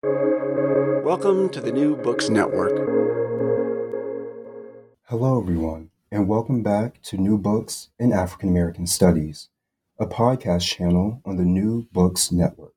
[0.00, 2.70] Welcome to the New Books Network.
[5.06, 9.48] Hello, everyone, and welcome back to New Books in African American Studies,
[9.98, 12.74] a podcast channel on the New Books Network.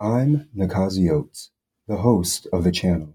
[0.00, 1.52] I'm N'Kosi Oates,
[1.86, 3.14] the host of the channel.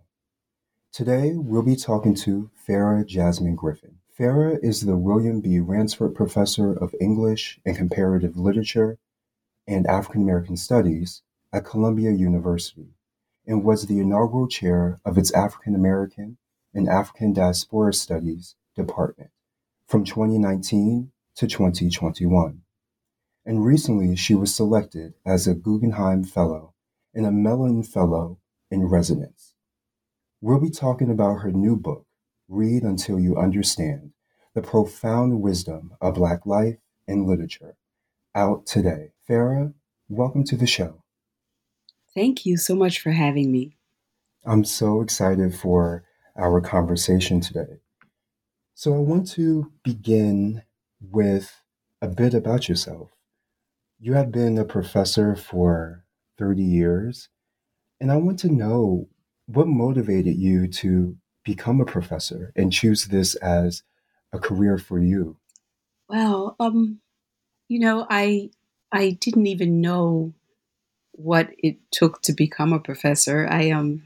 [0.93, 3.97] Today, we'll be talking to Farah Jasmine Griffin.
[4.17, 5.59] Farah is the William B.
[5.59, 8.97] Ransford Professor of English and Comparative Literature
[9.67, 12.93] and African American Studies at Columbia University
[13.50, 16.37] and was the inaugural chair of its African American
[16.71, 19.32] and African Diaspora Studies Department
[19.87, 22.61] from 2019 to 2021.
[23.43, 26.75] And recently, she was selected as a Guggenheim Fellow
[27.11, 28.37] and a Mellon Fellow
[28.70, 29.56] in Residence.
[30.42, 32.06] We'll be talking about her new book,
[32.47, 34.11] Read Until You Understand
[34.53, 37.78] The Profound Wisdom of Black Life and Literature,
[38.36, 39.14] out today.
[39.28, 39.73] Farah,
[40.08, 41.02] welcome to the show.
[42.16, 43.77] Thank you so much for having me.
[44.45, 46.03] I'm so excited for
[46.36, 47.81] our conversation today.
[48.73, 50.64] So, I want to begin
[51.02, 51.61] with
[52.02, 53.11] a bit about yourself.
[54.00, 56.06] You have been a professor for
[56.38, 57.30] 30 years,
[58.00, 59.09] and I want to know
[59.47, 63.84] what motivated you to become a professor and choose this as
[64.31, 65.38] a career for you.
[66.08, 67.02] Well, um,
[67.67, 68.52] you know, I
[68.91, 70.34] I didn't even know
[71.20, 73.45] what it took to become a professor.
[73.50, 74.03] I um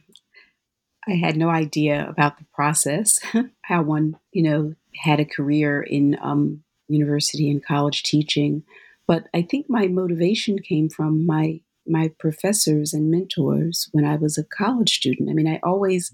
[1.08, 3.20] I had no idea about the process,
[3.64, 8.64] how one, you know, had a career in um, university and college teaching.
[9.06, 14.38] But I think my motivation came from my my professors and mentors when I was
[14.38, 15.30] a college student.
[15.30, 16.14] I mean, I always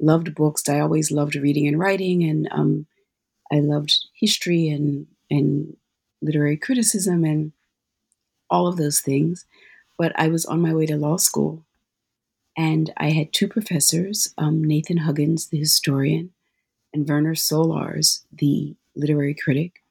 [0.00, 0.68] loved books.
[0.68, 2.86] I always loved reading and writing, and um,
[3.52, 5.76] I loved history and and
[6.20, 7.52] literary criticism and
[8.50, 9.46] all of those things.
[9.98, 11.64] But I was on my way to law school,
[12.56, 16.32] and I had two professors, um, Nathan Huggins, the historian,
[16.92, 19.82] and Werner Sollors, the literary critic.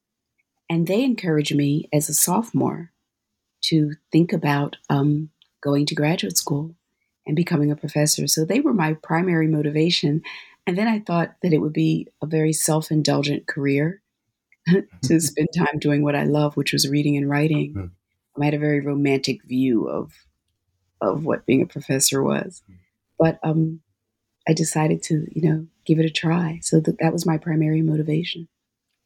[0.69, 2.91] And they encouraged me as a sophomore
[3.63, 5.29] to think about um,
[5.61, 6.75] going to graduate school
[7.25, 8.27] and becoming a professor.
[8.27, 10.21] So they were my primary motivation.
[10.65, 14.01] And then I thought that it would be a very self indulgent career
[15.03, 17.91] to spend time doing what I love, which was reading and writing.
[18.41, 20.13] I had a very romantic view of
[21.01, 22.63] of what being a professor was.
[23.19, 23.81] But um,
[24.47, 26.59] I decided to, you know, give it a try.
[26.61, 28.47] So that that was my primary motivation.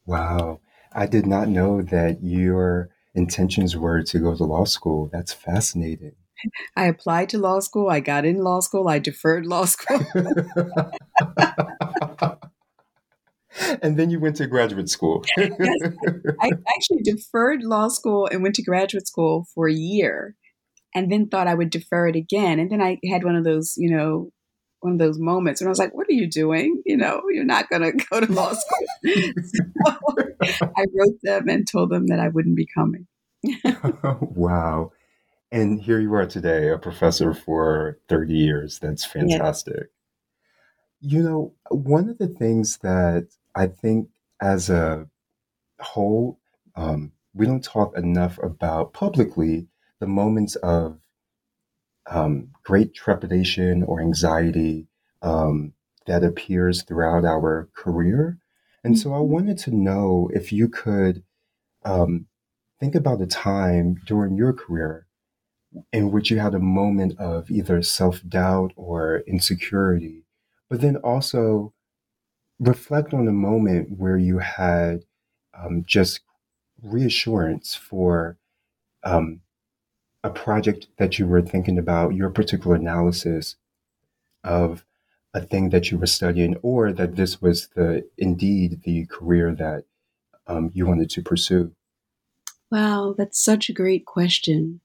[0.06, 0.60] Wow.
[0.94, 5.10] I did not know that your intentions were to go to law school.
[5.12, 6.14] That's fascinating.
[6.76, 7.90] I applied to law school.
[7.90, 8.88] I got in law school.
[8.88, 10.06] I deferred law school.
[13.82, 15.24] and then you went to graduate school.
[15.38, 15.52] yes,
[16.40, 20.36] I actually deferred law school and went to graduate school for a year
[20.94, 22.60] and then thought I would defer it again.
[22.60, 24.32] And then I had one of those, you know,
[24.82, 26.82] one of those moments and I was like, what are you doing?
[26.86, 28.88] You know, you're not going to go to law school.
[30.46, 33.08] so I wrote them and told them that I wouldn't be coming.
[34.22, 34.92] wow.
[35.52, 38.80] And here you are today, a professor for 30 years.
[38.80, 39.90] That's fantastic.
[41.02, 44.10] You know, one of the things that I think
[44.42, 45.08] as a
[45.80, 46.40] whole,
[46.76, 49.68] um, we don't talk enough about publicly
[50.00, 51.00] the moments of
[52.10, 54.88] um, great trepidation or anxiety
[55.22, 55.74] um,
[56.08, 58.40] that appears throughout our career.
[58.84, 59.32] And so I mm-hmm.
[59.32, 61.24] wanted to know if you could
[61.86, 62.26] um,
[62.80, 65.08] think about a time during your career
[65.94, 70.26] in which you had a moment of either self doubt or insecurity,
[70.70, 71.74] but then also
[72.62, 75.04] reflect on a moment where you had
[75.58, 76.22] um, just
[76.84, 78.38] reassurance for
[79.04, 79.42] um,
[80.24, 83.56] a project that you were thinking about, your particular analysis
[84.44, 84.86] of
[85.34, 89.86] a thing that you were studying, or that this was the indeed the career that
[90.46, 91.72] um, you wanted to pursue?
[92.70, 94.82] Wow, that's such a great question.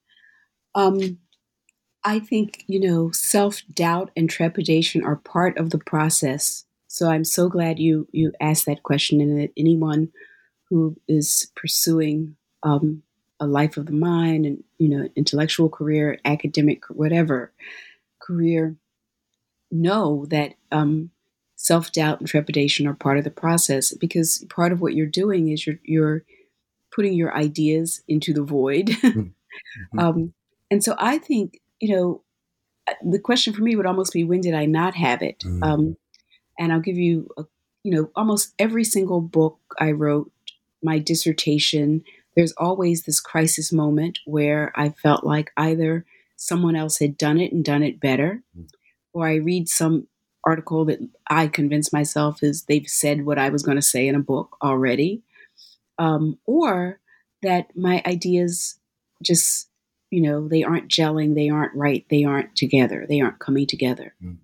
[0.74, 1.18] Um,
[2.04, 6.65] I think you know self doubt and trepidation are part of the process.
[6.96, 10.08] So I'm so glad you you asked that question, and that anyone
[10.70, 13.02] who is pursuing um,
[13.38, 17.52] a life of the mind and you know intellectual career academic whatever
[18.18, 18.76] career
[19.70, 21.10] know that um,
[21.56, 25.66] self-doubt and trepidation are part of the process because part of what you're doing is
[25.66, 26.22] you're you're
[26.90, 29.20] putting your ideas into the void mm-hmm.
[29.20, 29.98] mm-hmm.
[29.98, 30.32] um,
[30.70, 32.22] and so i think you know
[32.88, 35.62] uh, the question for me would almost be when did i not have it mm-hmm.
[35.62, 35.96] um,
[36.58, 37.44] and i'll give you a,
[37.82, 40.30] you know almost every single book i wrote
[40.82, 42.02] my dissertation
[42.36, 46.04] there's always this crisis moment where I felt like either
[46.36, 48.68] someone else had done it and done it better, mm.
[49.14, 50.06] or I read some
[50.44, 54.14] article that I convince myself is they've said what I was going to say in
[54.14, 55.22] a book already,
[55.98, 57.00] um, or
[57.42, 58.78] that my ideas
[59.22, 59.68] just,
[60.10, 64.14] you know, they aren't gelling, they aren't right, they aren't together, they aren't coming together.
[64.22, 64.36] Mm.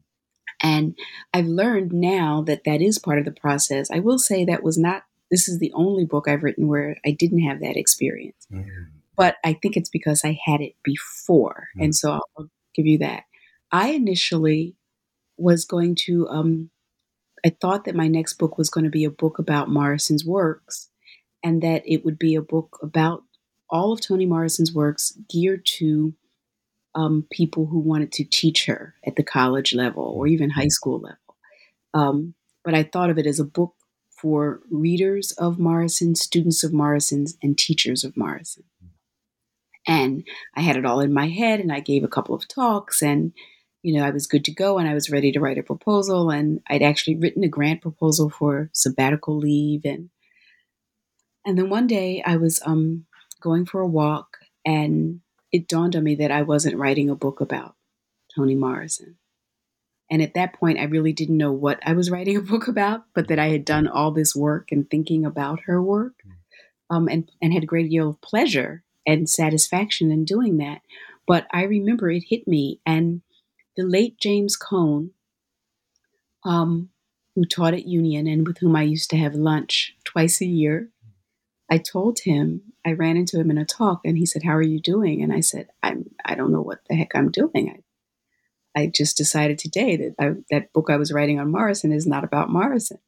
[0.62, 0.96] And
[1.34, 3.90] I've learned now that that is part of the process.
[3.90, 7.10] I will say that was not, this is the only book I've written where I
[7.10, 8.46] didn't have that experience.
[8.52, 8.66] Mm.
[9.16, 11.68] But I think it's because I had it before.
[11.76, 11.84] Mm.
[11.84, 13.24] And so I'll give you that.
[13.72, 14.76] I initially
[15.36, 16.70] was going to, um,
[17.44, 20.90] I thought that my next book was going to be a book about Morrison's works
[21.42, 23.24] and that it would be a book about
[23.68, 26.14] all of Toni Morrison's works geared to
[26.94, 31.00] um, people who wanted to teach her at the college level or even high school
[31.00, 31.36] level.
[31.94, 32.34] Um,
[32.64, 33.74] but I thought of it as a book
[34.10, 38.64] for readers of Morrison, students of Morrison's, and teachers of Morrison.
[39.86, 40.24] And
[40.54, 43.32] I had it all in my head, and I gave a couple of talks, and
[43.82, 46.30] you know, I was good to go, and I was ready to write a proposal.
[46.30, 50.10] And I'd actually written a grant proposal for sabbatical leave, and
[51.44, 53.06] and then one day I was um,
[53.40, 55.20] going for a walk, and
[55.52, 57.76] it dawned on me that I wasn't writing a book about
[58.34, 59.18] Toni Morrison.
[60.10, 63.04] And at that point, I really didn't know what I was writing a book about,
[63.14, 66.94] but that I had done all this work and thinking about her work mm.
[66.94, 70.82] um, and, and had a great deal of pleasure and satisfaction in doing that.
[71.26, 72.80] But I remember it hit me.
[72.84, 73.22] And
[73.76, 75.12] the late James Cone,
[76.44, 76.90] um,
[77.34, 80.90] who taught at Union and with whom I used to have lunch twice a year,
[81.70, 84.62] I told him, I ran into him in a talk and he said, How are
[84.62, 85.22] you doing?
[85.22, 87.82] And I said, I'm, I don't know what the heck I'm doing.
[88.76, 92.06] I, I just decided today that I, that book I was writing on Morrison is
[92.06, 92.98] not about Morrison.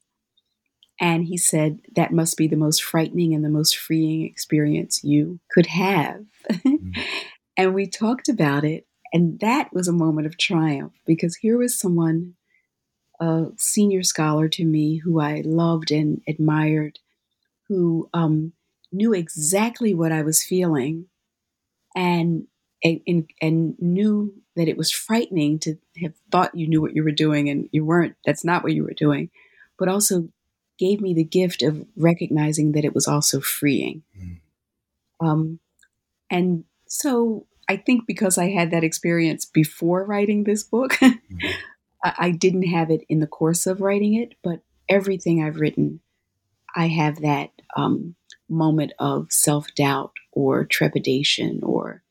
[1.00, 5.40] And he said, That must be the most frightening and the most freeing experience you
[5.50, 6.24] could have.
[6.50, 7.00] Mm-hmm.
[7.56, 8.86] and we talked about it.
[9.12, 12.34] And that was a moment of triumph because here was someone,
[13.20, 16.98] a senior scholar to me who I loved and admired
[17.68, 18.52] who um,
[18.94, 21.06] knew exactly what I was feeling
[21.94, 22.46] and,
[22.82, 27.10] and, and knew that it was frightening to have thought you knew what you were
[27.10, 28.14] doing and you weren't.
[28.24, 29.30] That's not what you were doing.
[29.78, 30.28] But also
[30.78, 34.02] gave me the gift of recognizing that it was also freeing.
[34.18, 34.40] Mm.
[35.20, 35.60] Um,
[36.30, 41.36] and so I think because I had that experience before writing this book, mm-hmm.
[42.04, 46.00] I, I didn't have it in the course of writing it, but everything I've written
[46.74, 48.14] I have that um,
[48.48, 52.02] moment of self doubt or trepidation or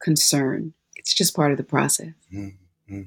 [0.00, 0.74] concern.
[0.96, 2.12] It's just part of the process.
[2.32, 3.02] Mm-hmm.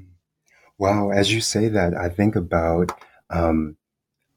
[0.78, 1.12] Wow.
[1.12, 2.92] As you say that, I think about
[3.30, 3.76] um,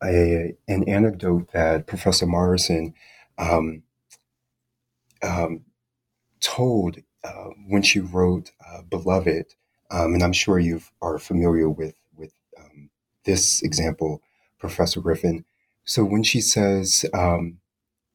[0.02, 2.94] a, an anecdote that Professor Morrison
[3.38, 3.82] um,
[5.22, 5.64] um,
[6.40, 9.54] told uh, when she wrote uh, Beloved.
[9.90, 12.90] Um, and I'm sure you are familiar with, with um,
[13.24, 14.22] this example,
[14.58, 15.44] Professor Griffin.
[15.84, 17.58] So when she says um,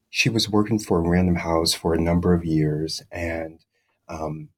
[0.10, 3.60] she was working for Random House for a number of years, and
[4.08, 4.50] um,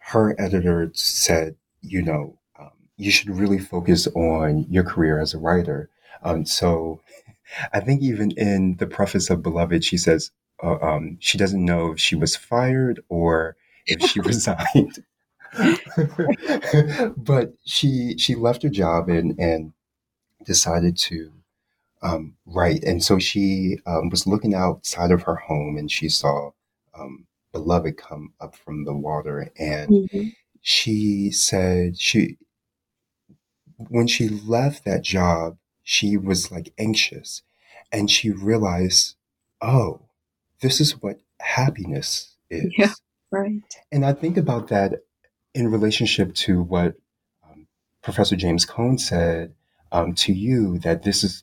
[0.00, 5.38] her editor said, you know, um, you should really focus on your career as a
[5.38, 5.90] writer.
[6.22, 7.00] Um, so
[7.72, 10.30] I think even in the preface of Beloved, she says
[10.62, 13.56] uh, um, she doesn't know if she was fired or
[13.86, 15.04] if she resigned.
[17.16, 19.72] but she she left her job and and
[20.44, 21.32] decided to
[22.02, 22.82] um, right.
[22.84, 26.50] And so she um, was looking outside of her home and she saw
[26.98, 29.50] um, Beloved come up from the water.
[29.58, 30.28] And mm-hmm.
[30.60, 32.38] she said she,
[33.76, 37.42] when she left that job, she was like anxious
[37.90, 39.16] and she realized,
[39.60, 40.02] oh,
[40.60, 42.72] this is what happiness is.
[42.76, 42.92] Yeah,
[43.30, 43.62] right.
[43.90, 45.00] And I think about that
[45.54, 46.94] in relationship to what
[47.48, 47.66] um,
[48.02, 49.54] Professor James Cone said
[49.92, 51.42] um, to you that this is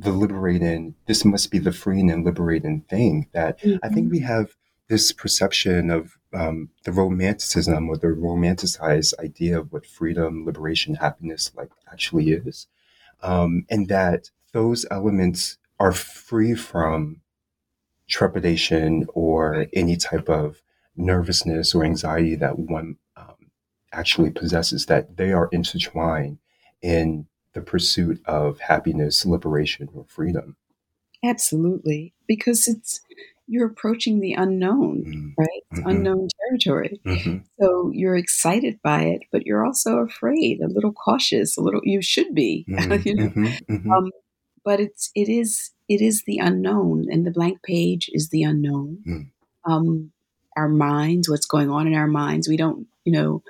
[0.00, 3.76] the liberating, this must be the freeing and liberating thing that mm-hmm.
[3.82, 4.12] I think mm-hmm.
[4.12, 4.56] we have
[4.88, 11.52] this perception of um, the romanticism or the romanticized idea of what freedom, liberation, happiness
[11.54, 12.66] like actually is.
[13.22, 17.20] Um, and that those elements are free from
[18.08, 20.62] trepidation or any type of
[20.96, 23.50] nervousness or anxiety that one um,
[23.92, 26.38] actually possesses, that they are intertwined
[26.82, 30.56] in the pursuit of happiness, liberation, or freedom.
[31.24, 33.00] Absolutely, because it's
[33.46, 35.28] you're approaching the unknown, mm-hmm.
[35.36, 35.62] right?
[35.70, 35.88] It's mm-hmm.
[35.88, 37.00] unknown territory.
[37.04, 37.38] Mm-hmm.
[37.60, 41.80] So you're excited by it, but you're also afraid, a little cautious, a little.
[41.82, 43.08] You should be, mm-hmm.
[43.08, 43.28] you know.
[43.28, 43.74] Mm-hmm.
[43.74, 43.90] Mm-hmm.
[43.90, 44.10] Um,
[44.64, 48.98] but it's it is it is the unknown, and the blank page is the unknown.
[49.06, 49.30] Mm.
[49.64, 50.12] Um,
[50.56, 52.48] our minds, what's going on in our minds.
[52.48, 53.42] We don't, you know,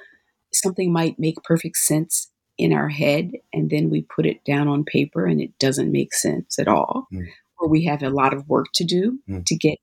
[0.52, 2.29] something might make perfect sense
[2.60, 6.14] in our head and then we put it down on paper and it doesn't make
[6.14, 7.06] sense at all.
[7.12, 7.26] Mm.
[7.58, 9.44] Or we have a lot of work to do mm.
[9.44, 9.78] to get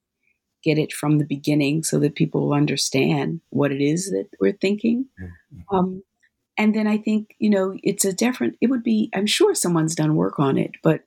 [0.63, 4.51] get it from the beginning so that people will understand what it is that we're
[4.51, 5.05] thinking.
[5.21, 5.75] Mm-hmm.
[5.75, 6.03] Um,
[6.57, 9.95] and then I think, you know, it's a different, it would be, I'm sure someone's
[9.95, 11.01] done work on it, but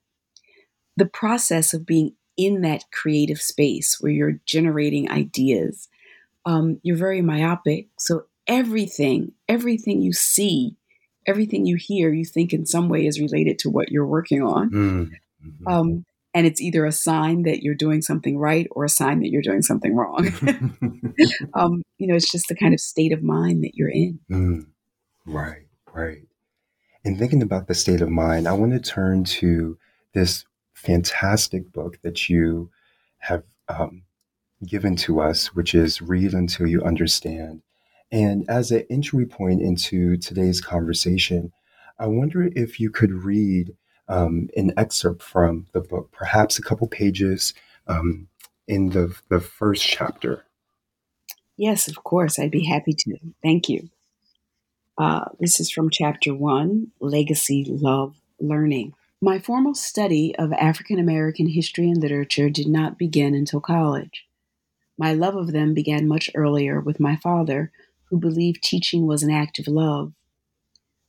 [0.96, 5.88] the process of being in that creative space where you're generating ideas,
[6.46, 7.88] um, you're very myopic.
[7.98, 10.76] So everything, everything you see,
[11.26, 14.70] everything you hear, you think in some way is related to what you're working on.
[14.70, 15.66] Mm-hmm.
[15.66, 19.30] Um, and it's either a sign that you're doing something right or a sign that
[19.30, 20.28] you're doing something wrong.
[21.54, 24.20] um, you know, it's just the kind of state of mind that you're in.
[24.30, 24.66] Mm.
[25.26, 26.22] Right, right.
[27.04, 29.78] And thinking about the state of mind, I want to turn to
[30.12, 32.70] this fantastic book that you
[33.18, 34.02] have um,
[34.66, 37.62] given to us, which is Read Until You Understand.
[38.12, 41.52] And as an entry point into today's conversation,
[41.98, 43.76] I wonder if you could read
[44.08, 47.54] um, an excerpt from the book, perhaps a couple pages
[47.86, 48.28] um,
[48.66, 50.44] in the, the first chapter.
[51.56, 52.38] Yes, of course.
[52.38, 53.18] I'd be happy to.
[53.42, 53.90] Thank you.
[54.98, 58.94] Uh, this is from chapter one Legacy, Love, Learning.
[59.22, 64.26] My formal study of African American history and literature did not begin until college.
[64.98, 67.70] My love of them began much earlier with my father,
[68.10, 70.12] who believed teaching was an act of love.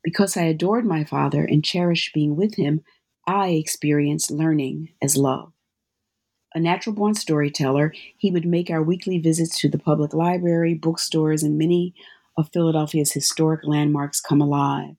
[0.03, 2.81] Because I adored my father and cherished being with him,
[3.27, 5.51] I experienced learning as love.
[6.53, 11.43] A natural born storyteller, he would make our weekly visits to the public library, bookstores,
[11.43, 11.93] and many
[12.37, 14.95] of Philadelphia's historic landmarks come alive.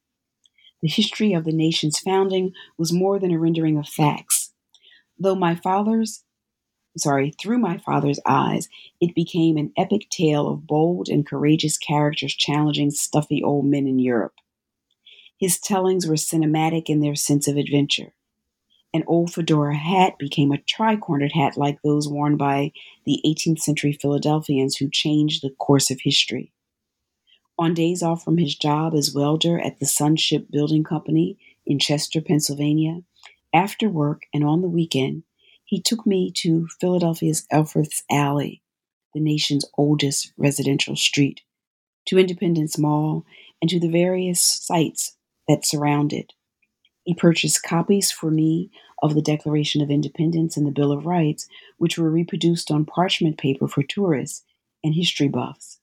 [0.81, 4.53] The history of the nation's founding was more than a rendering of facts.
[5.19, 6.25] Though my father's
[6.97, 8.69] sorry, through my father's eyes,
[9.01, 13.99] it became an epic tale of bold and courageous characters challenging stuffy old men in
[13.99, 14.35] Europe.
[15.39, 18.15] His tellings were cinematic in their sense of adventure.
[18.95, 22.73] An old fedora hat became a tri-cornered hat like those worn by
[23.07, 26.53] the 18th century Philadelphians who changed the course of history.
[27.59, 31.79] On days off from his job as welder at the Sun Ship Building Company in
[31.79, 33.03] Chester, Pennsylvania,
[33.55, 35.23] after work and on the weekend,
[35.73, 38.61] he took me to Philadelphia's Elfreth's Alley,
[39.15, 41.41] the nation's oldest residential street,
[42.05, 43.25] to Independence Mall,
[43.63, 45.17] and to the various sites
[45.49, 46.35] that surround it.
[47.05, 48.71] He purchased copies for me
[49.03, 51.49] of the Declaration of Independence and the Bill of Rights,
[51.79, 54.45] which were reproduced on parchment paper for tourists
[54.85, 55.79] and history buffs.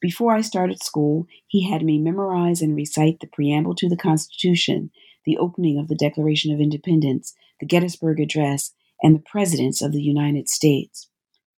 [0.00, 4.90] Before I started school, he had me memorize and recite the preamble to the Constitution,
[5.26, 10.02] the opening of the Declaration of Independence, the Gettysburg Address, and the presidents of the
[10.02, 11.08] United States.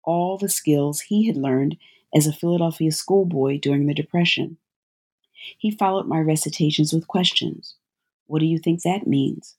[0.04, 1.78] All the skills he had learned
[2.16, 4.58] as a Philadelphia schoolboy during the Depression.
[5.58, 7.76] He followed my recitations with questions.
[8.28, 9.56] What do you think that means?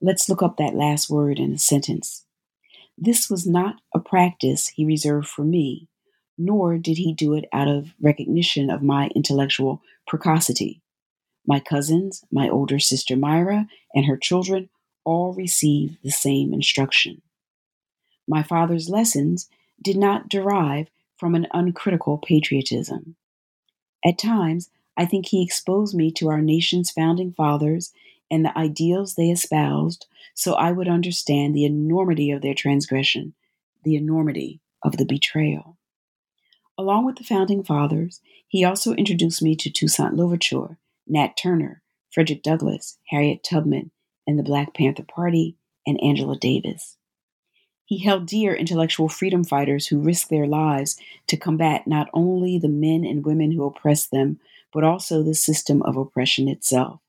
[0.00, 2.24] Let's look up that last word in a sentence.
[2.96, 5.88] This was not a practice he reserved for me
[6.38, 10.80] nor did he do it out of recognition of my intellectual precocity.
[11.46, 14.70] My cousins, my older sister Myra, and her children
[15.04, 17.20] all received the same instruction.
[18.28, 19.48] My father's lessons
[19.82, 23.16] did not derive from an uncritical patriotism.
[24.04, 27.92] At times, I think he exposed me to our nation's founding fathers
[28.30, 33.34] and the ideals they espoused so I would understand the enormity of their transgression,
[33.82, 35.78] the enormity of the betrayal.
[36.76, 41.82] Along with the founding fathers, he also introduced me to Toussaint Louverture, Nat Turner,
[42.12, 43.90] Frederick Douglass, Harriet Tubman,
[44.26, 45.56] and the Black Panther Party,
[45.86, 46.97] and Angela Davis.
[47.88, 52.68] He held dear intellectual freedom fighters who risked their lives to combat not only the
[52.68, 54.40] men and women who oppressed them,
[54.74, 57.00] but also the system of oppression itself.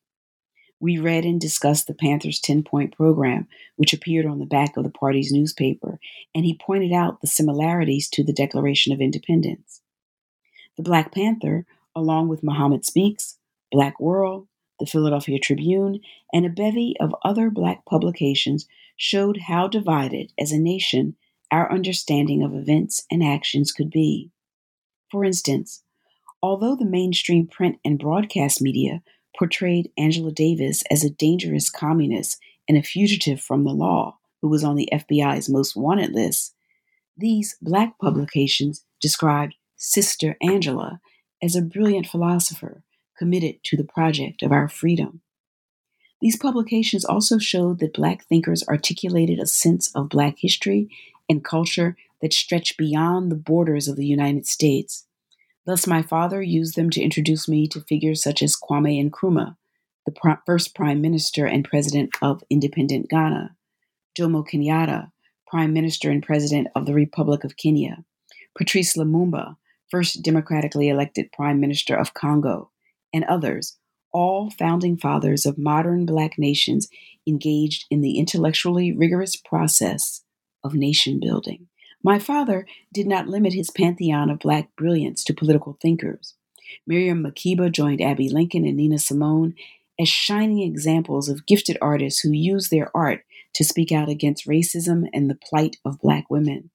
[0.80, 4.86] We read and discussed the Panthers' 10 point program, which appeared on the back of
[4.86, 6.00] the party's newspaper,
[6.34, 9.82] and he pointed out the similarities to the Declaration of Independence.
[10.78, 13.36] The Black Panther, along with Muhammad Speaks,
[13.70, 14.48] Black World,
[14.80, 16.00] the Philadelphia Tribune,
[16.32, 18.66] and a bevy of other black publications,
[19.00, 21.16] showed how divided as a nation
[21.52, 24.30] our understanding of events and actions could be.
[25.10, 25.82] For instance,
[26.44, 29.02] although the mainstream print and broadcast media
[29.38, 32.38] portrayed Angela Davis as a dangerous communist
[32.68, 36.54] and a fugitive from the law who was on the FBI's most wanted list,
[37.18, 41.00] these black publications described Sister Angela
[41.42, 42.84] as a brilliant philosopher
[43.18, 45.22] committed to the project of our freedom.
[46.22, 50.90] These publications also showed that black thinkers articulated a sense of black history
[51.30, 55.06] and culture that stretched beyond the borders of the United States.
[55.66, 59.56] Thus, my father used them to introduce me to figures such as Kwame Nkrumah,
[60.06, 63.56] the first prime minister and president of independent Ghana,
[64.18, 65.12] Jomo Kenyatta,
[65.48, 68.04] prime minister and president of the Republic of Kenya,
[68.58, 69.56] Patrice Lumumba,
[69.90, 72.72] first democratically elected prime minister of Congo,
[73.14, 73.78] and others,
[74.12, 76.88] all founding fathers of modern black nations
[77.28, 80.24] engaged in the intellectually rigorous process
[80.64, 81.68] of nation building.
[82.04, 86.36] My father did not limit his pantheon of black brilliance to political thinkers.
[86.88, 89.54] Miriam Makeba joined Abbey Lincoln and Nina Simone
[90.00, 95.08] as shining examples of gifted artists who use their art to speak out against racism
[95.14, 96.70] and the plight of black women.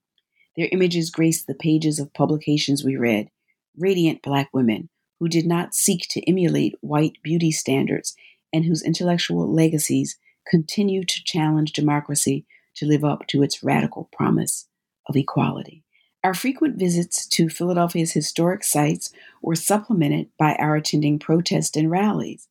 [0.56, 3.30] Their images graced the pages of publications we read,
[3.76, 8.14] radiant black women who did not seek to emulate white beauty standards
[8.52, 10.18] and whose intellectual legacies
[10.48, 14.68] continue to challenge democracy to live up to its radical promise
[15.08, 15.84] of equality.
[16.22, 19.10] Our frequent visits to Philadelphia's historic sites
[19.42, 22.48] were supplemented by our attending protests and rallies.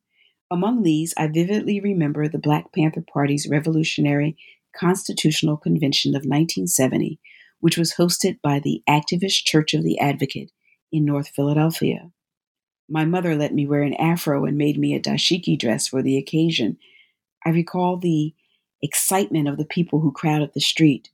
[0.51, 4.37] Among these, I vividly remember the Black Panther Party's Revolutionary
[4.75, 7.19] Constitutional Convention of 1970,
[7.59, 10.51] which was hosted by the Activist Church of the Advocate
[10.91, 12.11] in North Philadelphia.
[12.89, 16.17] My mother let me wear an afro and made me a dashiki dress for the
[16.17, 16.77] occasion.
[17.45, 18.33] I recall the
[18.81, 21.09] excitement of the people who crowded the street.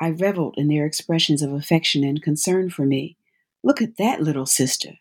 [0.00, 3.16] I reveled in their expressions of affection and concern for me.
[3.62, 4.98] Look at that little sister.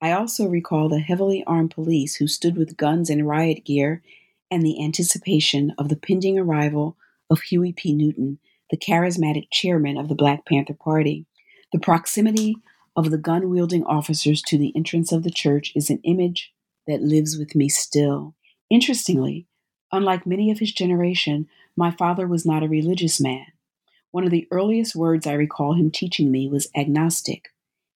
[0.00, 4.02] I also recall the heavily armed police who stood with guns and riot gear
[4.50, 6.96] and the anticipation of the pending arrival
[7.30, 7.94] of Huey P.
[7.94, 8.38] Newton,
[8.70, 11.26] the charismatic chairman of the Black Panther Party.
[11.72, 12.56] The proximity
[12.96, 16.52] of the gun wielding officers to the entrance of the church is an image
[16.86, 18.34] that lives with me still.
[18.70, 19.46] Interestingly,
[19.90, 23.46] unlike many of his generation, my father was not a religious man.
[24.10, 27.48] One of the earliest words I recall him teaching me was agnostic.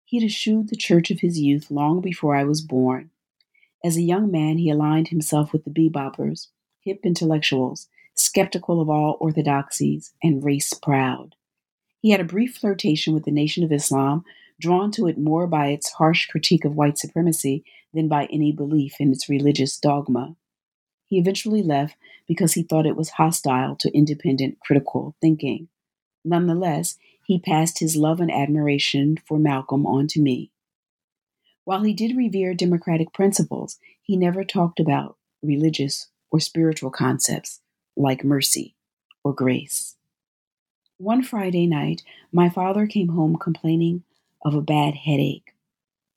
[0.05, 3.11] He had eschewed the church of his youth long before I was born.
[3.85, 6.49] As a young man, he aligned himself with the beboppers,
[6.81, 7.87] hip intellectuals,
[8.17, 11.37] skeptical of all orthodoxies, and race proud.
[12.01, 14.25] He had a brief flirtation with the Nation of Islam,
[14.61, 18.97] drawn to it more by its harsh critique of white supremacy than by any belief
[19.01, 20.37] in its religious dogma.
[21.07, 25.69] He eventually left because he thought it was hostile to independent critical thinking.
[26.25, 30.51] Nonetheless, he passed his love and admiration for Malcolm on to me.
[31.65, 37.61] While he did revere democratic principles, he never talked about religious or spiritual concepts
[37.97, 38.75] like mercy
[39.23, 39.97] or grace.
[40.97, 44.05] One Friday night, my father came home complaining
[44.49, 45.55] of a bad headache.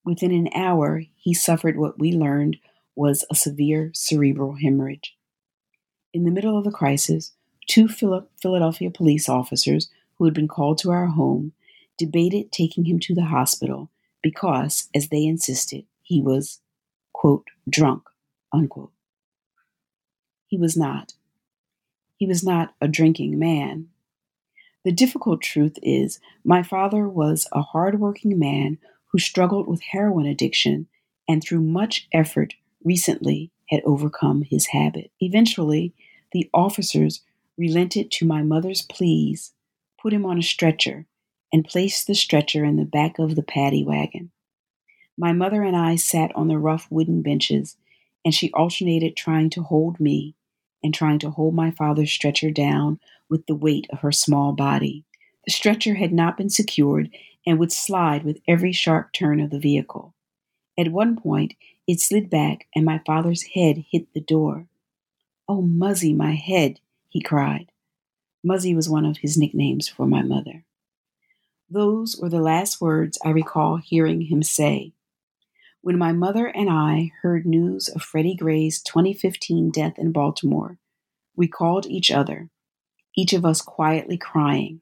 [0.04, 2.56] Within an hour, he suffered what we learned
[2.96, 5.16] was a severe cerebral hemorrhage.
[6.12, 7.32] In the middle of the crisis,
[7.68, 11.52] two Philadelphia police officers who had been called to our home,
[11.98, 13.90] debated taking him to the hospital
[14.22, 16.60] because, as they insisted, he was,
[17.12, 18.02] quote, drunk,
[18.52, 18.92] unquote.
[20.46, 21.14] He was not.
[22.16, 23.88] He was not a drinking man.
[24.84, 30.88] The difficult truth is, my father was a hardworking man who struggled with heroin addiction
[31.28, 35.10] and through much effort recently had overcome his habit.
[35.20, 35.94] Eventually,
[36.32, 37.22] the officers
[37.56, 39.52] relented to my mother's pleas
[40.02, 41.06] put him on a stretcher,
[41.52, 44.32] and placed the stretcher in the back of the paddy wagon.
[45.16, 47.76] My mother and I sat on the rough wooden benches,
[48.24, 50.34] and she alternated trying to hold me
[50.82, 55.04] and trying to hold my father's stretcher down with the weight of her small body.
[55.46, 57.10] The stretcher had not been secured
[57.46, 60.14] and would slide with every sharp turn of the vehicle.
[60.78, 61.54] At one point,
[61.86, 64.66] it slid back and my father's head hit the door.
[65.48, 67.70] Oh, Muzzy, my head, he cried.
[68.44, 70.64] Muzzy was one of his nicknames for my mother.
[71.68, 74.92] Those were the last words I recall hearing him say.
[75.82, 80.78] When my mother and I heard news of Freddie Gray's 2015 death in Baltimore,
[81.34, 82.50] we called each other,
[83.16, 84.80] each of us quietly crying.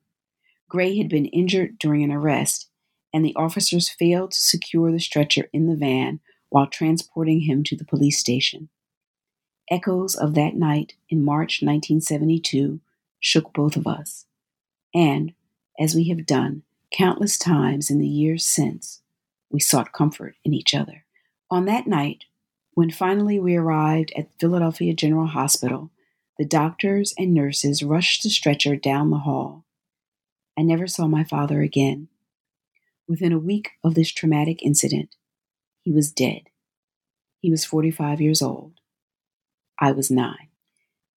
[0.68, 2.68] Gray had been injured during an arrest,
[3.14, 7.76] and the officers failed to secure the stretcher in the van while transporting him to
[7.76, 8.68] the police station.
[9.70, 12.78] Echoes of that night in March 1972
[13.18, 14.26] shook both of us.
[14.94, 15.32] And,
[15.78, 18.99] as we have done countless times in the years since,
[19.50, 21.04] we sought comfort in each other.
[21.50, 22.24] On that night,
[22.74, 25.90] when finally we arrived at Philadelphia General Hospital,
[26.38, 29.64] the doctors and nurses rushed the stretcher down the hall.
[30.58, 32.08] I never saw my father again.
[33.08, 35.16] Within a week of this traumatic incident,
[35.82, 36.42] he was dead.
[37.40, 38.74] He was 45 years old.
[39.78, 40.48] I was nine.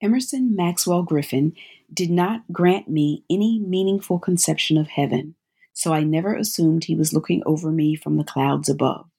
[0.02, 1.54] Emerson Maxwell Griffin
[1.92, 5.36] did not grant me any meaningful conception of heaven,
[5.74, 9.10] so I never assumed he was looking over me from the clouds above.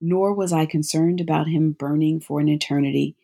[0.00, 3.16] Nor was I concerned about him burning for an eternity,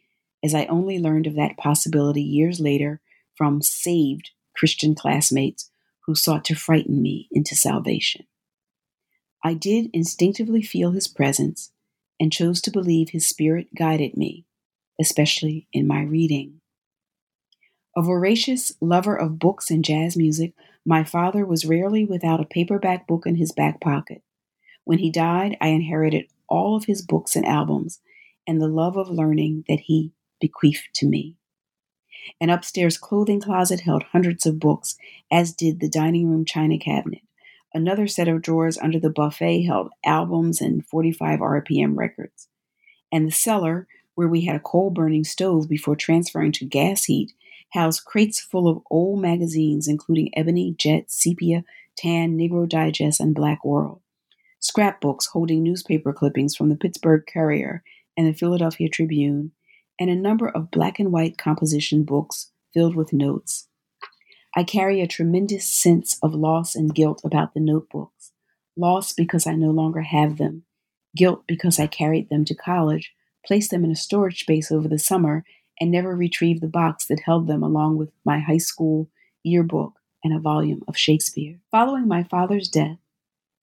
[0.44, 3.00] as I only learned of that possibility years later
[3.34, 5.70] from saved Christian classmates
[6.06, 8.26] who sought to frighten me into salvation.
[9.42, 11.70] I did instinctively feel his presence
[12.18, 14.44] and chose to believe his spirit guided me,
[15.00, 16.60] especially in my reading.
[17.96, 23.06] A voracious lover of books and jazz music, my father was rarely without a paperback
[23.06, 24.22] book in his back pocket.
[24.84, 28.00] When he died, I inherited all of his books and albums
[28.46, 31.36] and the love of learning that he bequeathed to me.
[32.40, 34.96] An upstairs clothing closet held hundreds of books,
[35.30, 37.22] as did the dining room china cabinet.
[37.74, 42.48] Another set of drawers under the buffet held albums and 45 RPM records.
[43.12, 47.32] And the cellar, where we had a coal burning stove before transferring to gas heat,
[47.70, 51.64] housed crates full of old magazines, including Ebony, Jet, Sepia,
[51.96, 54.00] Tan, Negro Digest, and Black World.
[54.60, 57.82] Scrapbooks holding newspaper clippings from the Pittsburgh Courier
[58.16, 59.52] and the Philadelphia Tribune,
[60.00, 63.68] and a number of black and white composition books filled with notes.
[64.56, 68.32] I carry a tremendous sense of loss and guilt about the notebooks.
[68.76, 70.64] Loss because I no longer have them,
[71.16, 73.14] guilt because I carried them to college,
[73.46, 75.44] placed them in a storage space over the summer,
[75.80, 79.08] and never retrieved the box that held them along with my high school
[79.42, 81.60] yearbook and a volume of Shakespeare.
[81.70, 82.98] Following my father's death,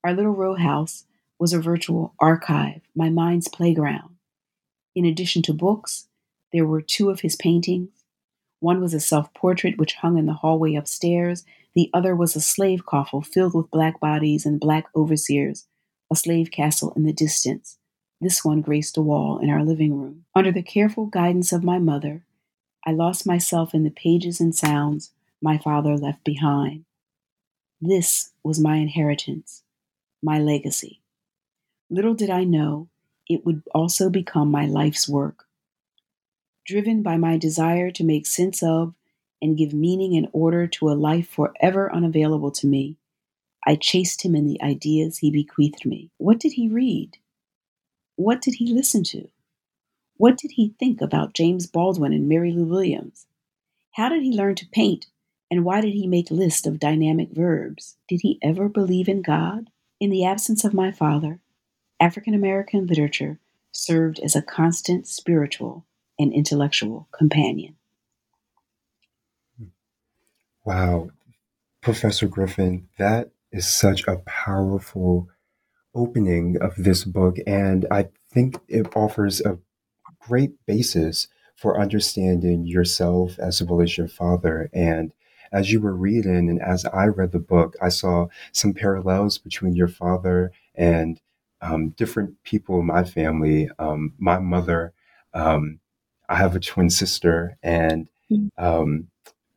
[0.03, 1.05] our little row house
[1.39, 4.15] was a virtual archive, my mind's playground.
[4.95, 6.07] In addition to books,
[6.53, 8.05] there were two of his paintings,
[8.59, 11.45] one was a self portrait which hung in the hallway upstairs.
[11.75, 15.67] The other was a slave coffle filled with black bodies and black overseers,
[16.11, 17.77] a slave castle in the distance.
[18.21, 20.25] This one graced a wall in our living room.
[20.33, 22.25] Under the careful guidance of my mother,
[22.85, 26.85] I lost myself in the pages and sounds my father left behind.
[27.81, 29.63] This was my inheritance,
[30.21, 31.01] my legacy.
[31.89, 32.87] Little did I know
[33.27, 35.45] it would also become my life's work
[36.65, 38.93] driven by my desire to make sense of
[39.41, 42.97] and give meaning and order to a life forever unavailable to me,
[43.65, 46.09] I chased him in the ideas he bequeathed me.
[46.17, 47.17] What did he read?
[48.15, 49.29] What did he listen to?
[50.17, 53.27] What did he think about James Baldwin and Mary Lou Williams?
[53.91, 55.07] How did he learn to paint,
[55.51, 57.97] and why did he make lists of dynamic verbs?
[58.07, 59.69] Did he ever believe in God?
[59.99, 61.39] In the absence of my father,
[61.99, 63.39] African American literature
[63.71, 65.85] served as a constant spiritual
[66.17, 67.75] and intellectual companion.
[70.63, 71.09] Wow.
[71.81, 75.29] Professor Griffin, that is such a powerful
[75.95, 77.37] opening of this book.
[77.47, 79.57] And I think it offers a
[80.19, 84.69] great basis for understanding yourself as well as your father.
[84.73, 85.13] And
[85.51, 89.75] as you were reading, and as I read the book, I saw some parallels between
[89.75, 91.21] your father and
[91.61, 93.69] um, different people in my family.
[93.79, 94.93] Um, my mother
[95.35, 95.79] um,
[96.29, 98.49] I have a twin sister, and mm.
[98.57, 99.07] um,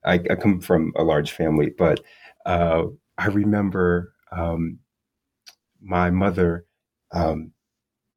[0.05, 1.71] I, I, come from a large family.
[1.77, 2.01] But
[2.45, 2.83] uh,
[3.17, 4.81] I remember um,
[5.81, 6.65] my mother
[7.13, 7.53] um,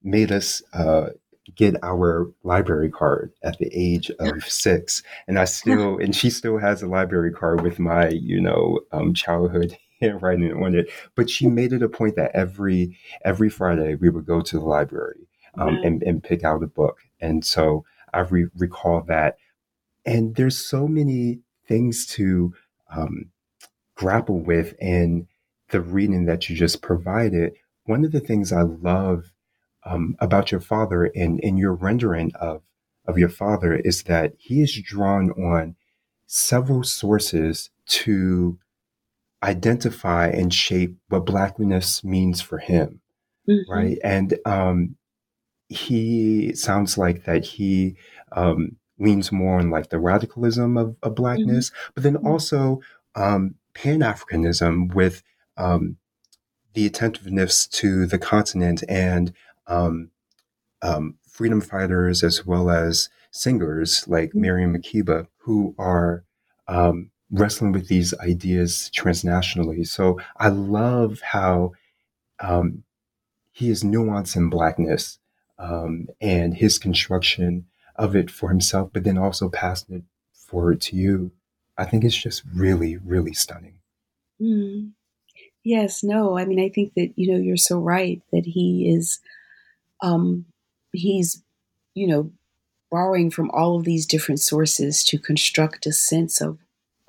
[0.03, 1.09] made us uh,
[1.55, 6.57] get our library card at the age of six, and I still, and she still
[6.57, 10.89] has a library card with my, you know, um, childhood handwriting on it.
[11.15, 14.65] But she made it a point that every every Friday we would go to the
[14.65, 19.37] library um, and, and pick out a book, and so I re- recall that.
[20.05, 22.53] And there's so many things to
[22.89, 23.29] um,
[23.95, 25.27] grapple with in
[25.71, 27.53] the reading that you just provided.
[27.85, 29.31] One of the things I love
[29.83, 32.61] um, about your father and in your rendering of
[33.05, 35.75] of your father is that he is drawn on
[36.27, 38.59] several sources to
[39.41, 43.01] identify and shape what blackness means for him
[43.49, 43.71] mm-hmm.
[43.71, 44.95] right and um,
[45.67, 47.95] he sounds like that he
[48.33, 51.91] um, leans more on like the radicalism of, of blackness, mm-hmm.
[51.95, 52.27] but then mm-hmm.
[52.27, 52.81] also
[53.15, 55.23] um, Pan Africanism with
[55.61, 55.97] um,
[56.73, 59.33] the attentiveness to the continent and
[59.67, 60.09] um,
[60.81, 64.41] um, freedom fighters as well as singers like mm-hmm.
[64.41, 66.23] Miriam Makeba who are
[66.67, 69.87] um, wrestling with these ideas transnationally.
[69.87, 71.73] So I love how
[73.51, 75.19] he is nuanced in blackness
[75.59, 80.95] um, and his construction of it for himself, but then also passing it forward to
[80.95, 81.31] you.
[81.77, 83.75] I think it's just really, really stunning.
[84.41, 84.93] Mm.
[85.63, 89.19] Yes, no, I mean, I think that, you know, you're so right that he is,
[90.01, 90.45] um,
[90.93, 91.43] he's,
[91.95, 92.31] you know,
[92.91, 96.59] borrowing from all of these different sources to construct a sense of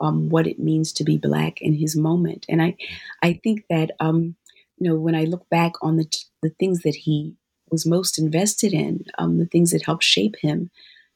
[0.00, 2.46] um, what it means to be black in his moment.
[2.48, 2.76] And I,
[3.22, 4.36] I think that um,
[4.78, 7.34] you know when I look back on the t- the things that he
[7.70, 10.70] was most invested in, um, the things that helped shape him,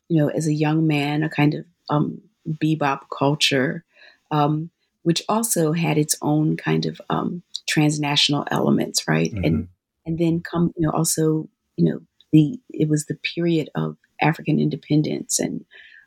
[0.09, 3.85] you know, as a young man, a kind of um, bebop culture,
[4.31, 4.71] um,
[5.07, 9.33] which also had its own kind of um, transnational elements, right?
[9.33, 9.45] Mm-hmm.
[9.45, 9.69] And
[10.05, 12.01] and then come, you know, also, you know,
[12.33, 15.65] the it was the period of African independence and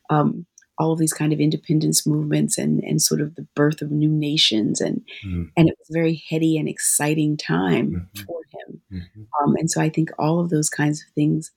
[0.10, 0.46] um,
[0.78, 4.10] all of these kind of independence movements and and sort of the birth of new
[4.10, 5.44] nations and mm-hmm.
[5.56, 8.24] and it was a very heady and exciting time mm-hmm.
[8.26, 9.22] for him mm-hmm.
[9.42, 11.52] um, and so I think all of those kinds of things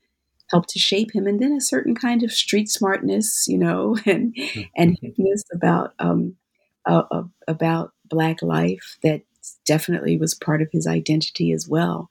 [0.50, 4.33] helped to shape him and then a certain kind of street smartness you know and
[4.76, 5.07] and mm-hmm.
[5.07, 6.37] hipness about um,
[6.86, 9.22] uh, about black life that
[9.66, 12.08] definitely was part of his identity as well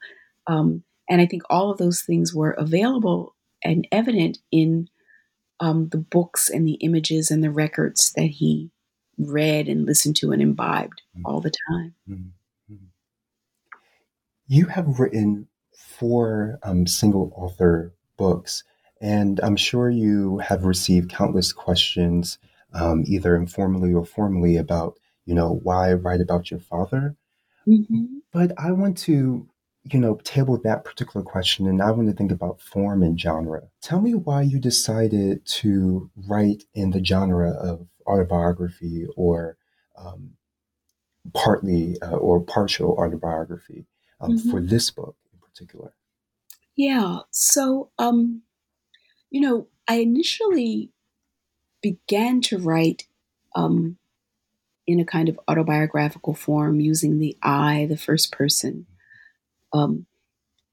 [0.48, 4.88] um, and I think all of those things were available and evident in
[5.60, 8.72] um, the books and the images and the records that he
[9.18, 11.26] read and listened to and imbibed mm-hmm.
[11.26, 11.94] all the time.
[12.10, 12.76] Mm-hmm.
[14.48, 18.64] You have written four um, single author books,
[19.00, 22.38] and I'm sure you have received countless questions,
[22.74, 27.16] um, either informally or formally, about you know why write about your father.
[27.68, 28.06] Mm-hmm.
[28.32, 29.48] But I want to
[29.84, 33.64] you know, table that particular question and I want to think about form and genre.
[33.82, 39.58] Tell me why you decided to write in the genre of autobiography or
[39.98, 40.32] um,
[41.34, 43.86] partly uh, or partial autobiography
[44.20, 44.52] um, mm-hmm.
[44.52, 45.94] for this book in particular.
[46.76, 47.20] Yeah.
[47.32, 48.44] So, um,
[49.32, 50.92] you know, I initially
[51.82, 53.04] began to write
[53.56, 53.98] um,
[54.88, 58.88] in a kind of autobiographical form using the I, the first person
[59.74, 60.06] um,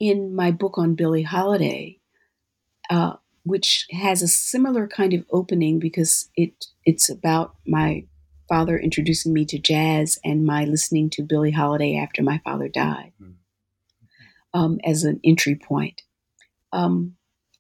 [0.01, 1.99] in my book on Billie Holiday,
[2.91, 8.05] uh, which has a similar kind of opening because it it's about my
[8.49, 13.13] father introducing me to jazz and my listening to Billie Holiday after my father died
[13.19, 13.33] hmm.
[14.55, 16.03] um, as an entry point.
[16.73, 17.18] Um,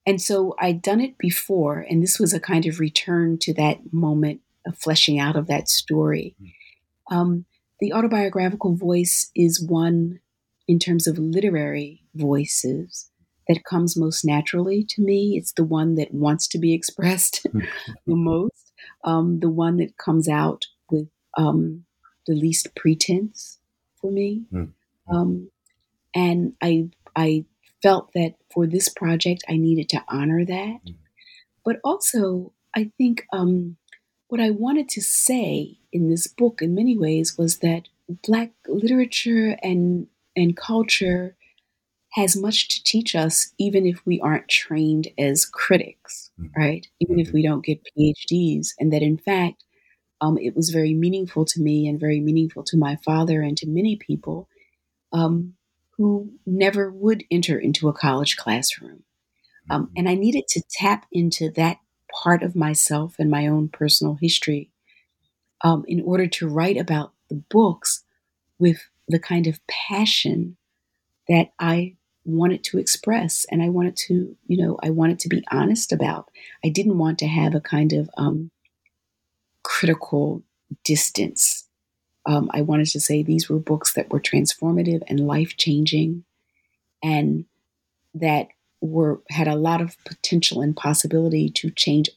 [0.08, 3.92] and so I'd done it before, and this was a kind of return to that
[3.92, 6.34] moment of fleshing out of that story.
[6.40, 7.14] Hmm.
[7.14, 7.44] Um,
[7.78, 10.20] the autobiographical voice is one
[10.66, 13.10] in terms of literary voices
[13.48, 15.36] that comes most naturally to me.
[15.36, 17.66] It's the one that wants to be expressed the
[18.06, 18.72] most,
[19.04, 21.84] um, the one that comes out with um,
[22.26, 23.58] the least pretense
[24.00, 24.44] for me.
[24.50, 24.72] Mm.
[25.06, 25.50] Um,
[26.14, 27.44] and I, I
[27.82, 30.80] felt that for this project, I needed to honor that.
[30.86, 30.94] Mm.
[31.64, 33.76] But also, I think um,
[34.28, 37.88] what I wanted to say in this book, in many ways, was that
[38.26, 41.36] Black literature and and culture
[42.12, 46.58] has much to teach us, even if we aren't trained as critics, mm-hmm.
[46.58, 46.86] right?
[47.00, 47.36] Even if mm-hmm.
[47.36, 48.68] we don't get PhDs.
[48.78, 49.64] And that in fact,
[50.20, 53.68] um, it was very meaningful to me and very meaningful to my father and to
[53.68, 54.48] many people
[55.12, 55.54] um,
[55.98, 59.02] who never would enter into a college classroom.
[59.68, 59.92] Um, mm-hmm.
[59.98, 61.78] and I needed to tap into that
[62.22, 64.70] part of myself and my own personal history
[65.62, 68.04] um, in order to write about the books
[68.58, 70.56] with the kind of passion
[71.28, 75.44] that I wanted to express and I wanted to, you know, I wanted to be
[75.50, 76.30] honest about.
[76.64, 78.50] I didn't want to have a kind of um,
[79.62, 80.42] critical
[80.84, 81.67] distance.
[82.28, 86.24] Um, I wanted to say these were books that were transformative and life changing
[87.02, 87.46] and
[88.14, 88.48] that
[88.82, 92.10] were had a lot of potential and possibility to change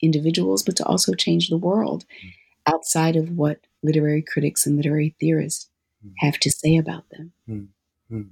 [0.00, 2.32] individuals, but to also change the world mm.
[2.66, 5.68] outside of what literary critics and literary theorists
[6.18, 7.32] have to say about them.
[7.48, 8.22] Mm-hmm.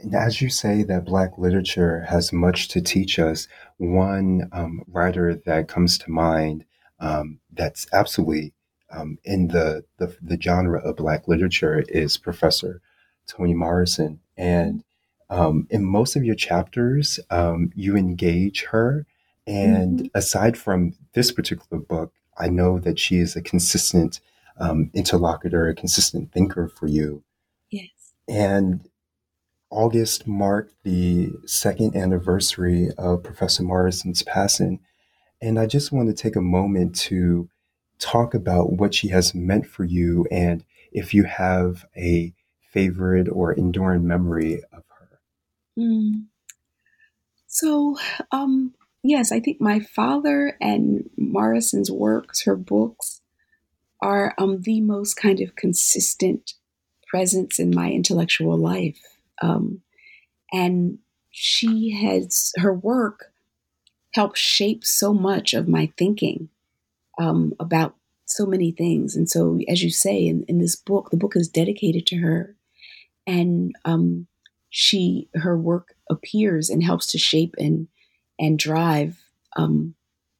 [0.00, 5.34] And as you say that Black literature has much to teach us, one um, writer
[5.44, 6.64] that comes to mind
[7.00, 8.54] um, that's absolutely
[8.90, 12.80] um, in the, the, the genre of Black literature is Professor
[13.26, 14.20] Toni Morrison.
[14.36, 14.84] And
[15.30, 19.06] um, in most of your chapters, um, you engage her.
[19.46, 20.18] And mm-hmm.
[20.18, 24.20] aside from this particular book, I know that she is a consistent
[24.58, 27.22] um, interlocutor, a consistent thinker for you.
[27.70, 27.90] Yes.
[28.28, 28.88] And
[29.70, 34.80] August marked the second anniversary of Professor Morrison's passing.
[35.40, 37.48] And I just want to take a moment to
[37.98, 42.32] talk about what she has meant for you and if you have a
[42.70, 45.20] favorite or enduring memory of her.
[45.78, 46.26] Mm.
[47.46, 47.96] So,
[48.30, 53.20] um, yes, I think my father and Morrison's works, her books,
[54.00, 56.54] are um, the most kind of consistent
[57.06, 59.00] presence in my intellectual life.
[59.42, 59.82] Um,
[60.52, 60.98] and
[61.30, 63.32] she has, her work
[64.14, 66.48] helped shape so much of my thinking
[67.18, 67.94] um, about
[68.26, 69.16] so many things.
[69.16, 72.56] And so, as you say in, in this book, the book is dedicated to her,
[73.26, 74.26] and um,
[74.70, 77.88] she her work appears and helps to shape and
[78.38, 79.24] and drive
[79.56, 79.94] um,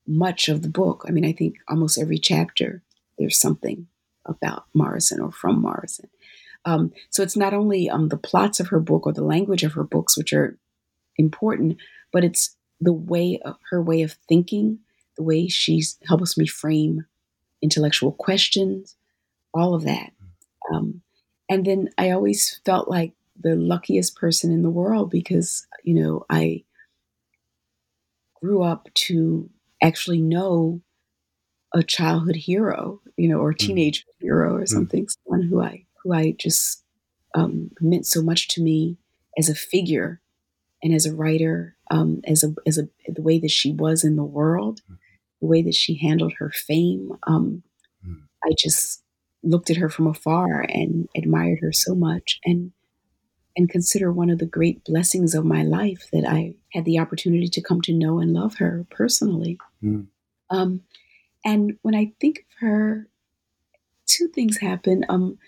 [0.07, 1.05] much of the book.
[1.07, 2.83] I mean, I think almost every chapter
[3.19, 3.88] there's something
[4.25, 6.09] about Morrison or from Morrison.
[6.64, 9.73] Um, so it's not only um, the plots of her book or the language of
[9.73, 10.59] her books, which are
[11.17, 11.79] important,
[12.12, 14.79] but it's the way of her way of thinking,
[15.18, 17.04] the way she helps me frame
[17.61, 18.96] intellectual questions,
[19.52, 20.12] all of that.
[20.72, 21.02] Um,
[21.48, 26.24] and then I always felt like the luckiest person in the world because, you know,
[26.31, 26.64] I
[28.40, 29.50] grew up to
[29.83, 30.81] actually know
[31.74, 33.59] a childhood hero, you know, or mm.
[33.59, 34.22] teenage mm.
[34.22, 34.68] hero or mm.
[34.68, 35.16] something, mm.
[35.24, 36.85] someone who I who I just
[37.35, 38.98] um, meant so much to me
[39.37, 40.20] as a figure
[40.83, 44.16] and as a writer, um, as a as a the way that she was in
[44.16, 44.96] the world, mm.
[45.40, 47.16] The way that she handled her fame.
[47.27, 47.62] Um,
[48.07, 48.22] mm.
[48.44, 49.03] I just
[49.42, 52.72] looked at her from afar and admired her so much, and
[53.57, 57.48] and consider one of the great blessings of my life that I had the opportunity
[57.48, 59.59] to come to know and love her personally.
[59.83, 60.07] Mm.
[60.48, 60.83] Um,
[61.44, 63.09] and when I think of her,
[64.07, 65.05] two things happen.
[65.09, 65.38] Um,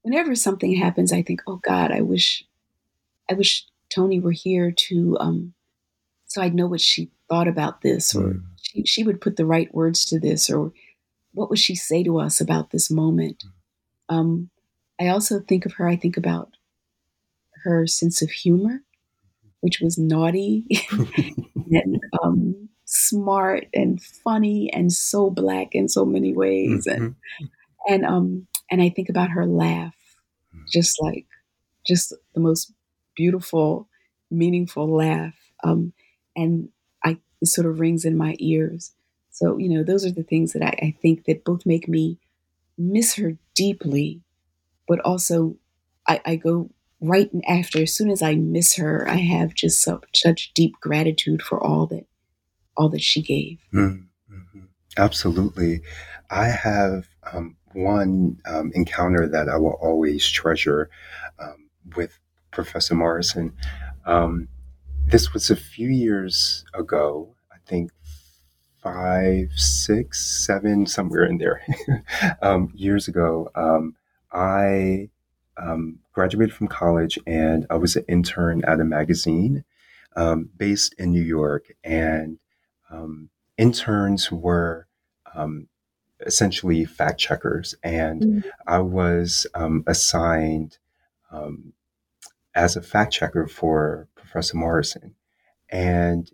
[0.00, 2.42] whenever something happens, I think, oh God, I wish,
[3.30, 5.52] I wish Toni were here to, um,
[6.24, 8.40] so I'd know what she thought about this, or.
[8.68, 10.72] She, she would put the right words to this, or
[11.32, 13.42] what would she say to us about this moment.
[14.08, 14.16] Hmm.
[14.16, 14.50] Um,
[15.00, 15.88] I also think of her.
[15.88, 16.50] I think about
[17.64, 18.82] her sense of humor,
[19.60, 20.66] which was naughty
[21.70, 26.86] and um, smart and funny and so black in so many ways.
[26.86, 27.04] Mm-hmm.
[27.04, 27.14] And
[27.88, 29.94] and um and I think about her laugh,
[30.72, 31.26] just like
[31.86, 32.72] just the most
[33.16, 33.88] beautiful,
[34.30, 35.34] meaningful laugh.
[35.64, 35.92] Um,
[36.36, 36.68] and
[37.40, 38.92] it sort of rings in my ears.
[39.30, 42.18] So, you know, those are the things that I, I think that both make me
[42.76, 44.20] miss her deeply,
[44.86, 45.56] but also
[46.06, 46.70] I, I go
[47.00, 51.42] right after, as soon as I miss her, I have just so, such deep gratitude
[51.42, 52.06] for all that
[52.76, 53.58] all that she gave.
[53.74, 54.60] Mm-hmm.
[54.96, 55.82] Absolutely,
[56.30, 60.90] I have um, one um, encounter that I will always treasure
[61.38, 62.18] um, with
[62.50, 63.52] Professor Morrison.
[64.06, 64.48] Um,
[65.08, 67.90] this was a few years ago, I think
[68.82, 71.62] five, six, seven, somewhere in there,
[72.42, 73.50] um, years ago.
[73.54, 73.96] Um,
[74.30, 75.08] I
[75.56, 79.64] um, graduated from college and I was an intern at a magazine
[80.14, 81.72] um, based in New York.
[81.82, 82.38] And
[82.90, 84.86] um, interns were
[85.34, 85.68] um,
[86.20, 87.74] essentially fact checkers.
[87.82, 88.48] And mm-hmm.
[88.66, 90.76] I was um, assigned
[91.32, 91.72] um,
[92.54, 95.14] as a fact checker for Professor Morrison.
[95.70, 96.30] And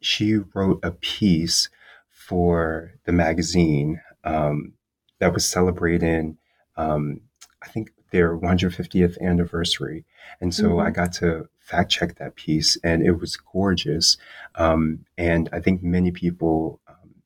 [0.00, 1.68] she wrote a piece
[2.08, 6.38] for the magazine that was celebrating.
[6.76, 7.20] Um,
[7.62, 10.04] I think their 150th anniversary.
[10.40, 10.86] And so mm-hmm.
[10.86, 14.16] I got to fact check that piece, and it was gorgeous.
[14.56, 17.22] Um, and I think many people um,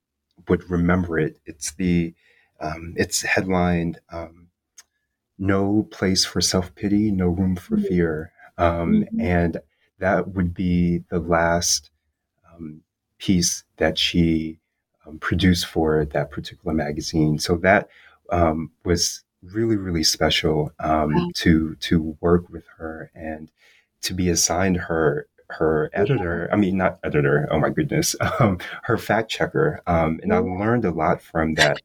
[0.48, 1.38] would remember it.
[1.46, 2.14] It's the
[2.61, 4.48] um, it's headlined um,
[5.38, 7.87] "No place for self pity, no room for mm-hmm.
[7.87, 9.21] fear," um, mm-hmm.
[9.21, 9.61] and
[9.99, 11.90] that would be the last
[12.53, 12.83] um,
[13.19, 14.59] piece that she
[15.21, 17.38] produced for that particular magazine.
[17.38, 17.88] So that
[18.85, 23.51] was really really special um, to to work with her and
[24.03, 28.97] to be assigned her her editor i mean not editor oh my goodness um, her
[28.97, 31.81] fact checker um, and i learned a lot from that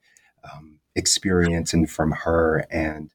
[0.51, 3.11] um, experience and from her and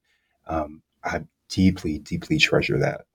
[0.46, 3.06] um, i deeply deeply treasure that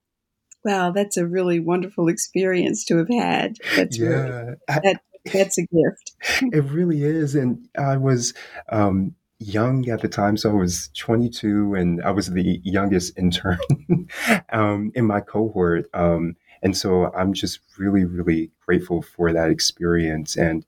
[0.64, 5.02] wow that's a really wonderful experience to have had that's yeah really, that,
[5.34, 6.14] that's a gift
[6.54, 8.34] it really is and i was
[8.70, 13.58] um, young at the time, so I was 22, and I was the youngest intern
[14.52, 15.90] um, in my cohort.
[15.94, 20.66] Um, and so I'm just really, really grateful for that experience and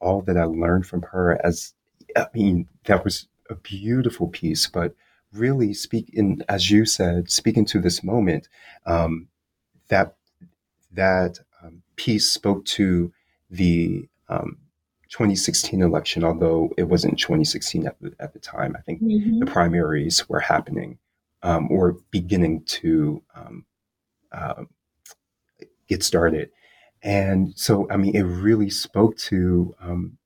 [0.00, 1.40] all that I learned from her.
[1.44, 1.72] As
[2.14, 4.94] I mean, that was a beautiful piece, but
[5.32, 8.48] really speaking, as you said, speaking to this moment,
[8.84, 9.28] um,
[9.90, 10.16] that
[10.92, 13.12] that um, piece spoke to
[13.50, 14.56] the um,
[15.10, 18.74] 2016 election, although it wasn't 2016 at the, at the time.
[18.76, 19.40] I think mm-hmm.
[19.40, 20.98] the primaries were happening
[21.42, 23.64] um, or beginning to um,
[24.32, 24.64] uh,
[25.88, 26.50] get started.
[27.02, 30.18] And so, I mean, it really spoke to um,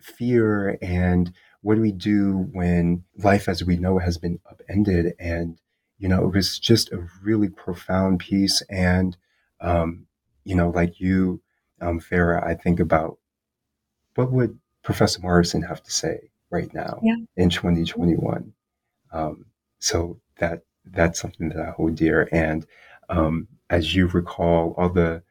[0.00, 5.14] fear and what do we do when life as we know it has been upended.
[5.18, 5.58] And,
[6.04, 8.60] you know, it was just a really profound piece.
[8.68, 9.16] And,
[9.62, 10.06] um,
[10.44, 11.40] you know, like you
[11.80, 13.16] um, Farah, I think about
[14.14, 17.16] what would Professor Morrison have to say right now Yeah.
[17.38, 18.52] in 2021.
[19.12, 19.46] Um,
[19.78, 22.28] so that that's something that I hold dear.
[22.30, 22.66] And
[23.08, 25.22] um, as you recall, all the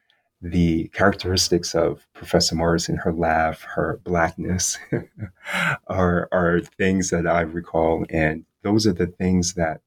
[0.42, 4.76] the characteristics of Professor Morrison, her laugh, her blackness,
[5.86, 9.80] are are things that I recall, and those are the things that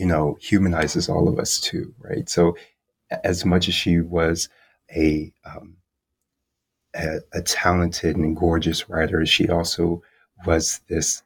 [0.00, 2.26] you know humanizes all of us too, right?
[2.26, 2.56] So,
[3.22, 4.48] as much as she was
[4.96, 5.76] a um,
[6.96, 10.02] a, a talented and gorgeous writer, she also
[10.46, 11.22] was this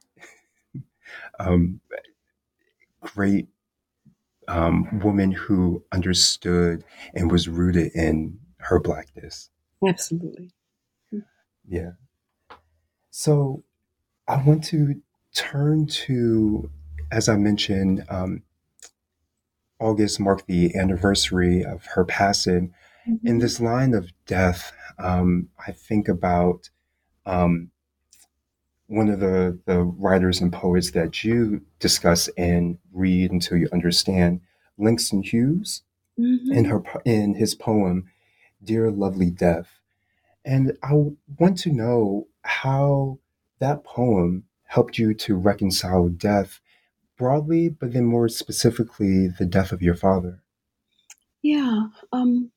[1.39, 1.81] um,
[3.01, 3.47] great
[4.49, 6.83] um, woman who understood
[7.15, 9.51] and was rooted in her blackness.
[9.87, 10.51] Absolutely.
[11.69, 11.93] Yeah.
[13.11, 13.63] So
[14.27, 15.01] I want to
[15.33, 16.69] turn to,
[17.13, 18.43] as I mentioned, um,
[19.81, 22.73] August marked the anniversary of her passing.
[23.09, 23.27] Mm-hmm.
[23.27, 26.71] In this line of death, um, I think about
[27.27, 27.71] um,
[28.87, 34.41] one of the, the writers and poets that you discuss and read until you understand,
[34.79, 35.83] Langston Hughes,
[36.17, 36.53] Mm-hmm.
[36.53, 38.05] in her in his poem,
[38.63, 39.81] "Dear Lovely Death,"
[40.45, 40.93] and I
[41.41, 43.19] want to know how
[43.59, 46.61] that poem helped you to reconcile death
[47.17, 50.43] broadly, but then more specifically, the death of your father.
[51.43, 51.89] Yeah.
[52.13, 52.51] Um,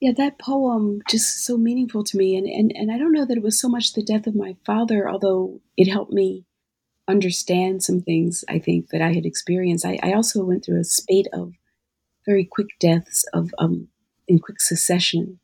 [0.00, 2.36] yeah, that poem just so meaningful to me.
[2.36, 4.56] And, and, and I don't know that it was so much the death of my
[4.66, 6.44] father, although it helped me
[7.06, 9.86] understand some things I think that I had experienced.
[9.86, 11.52] I, I also went through a spate of
[12.26, 13.88] very quick deaths of um,
[14.28, 15.38] in quick succession,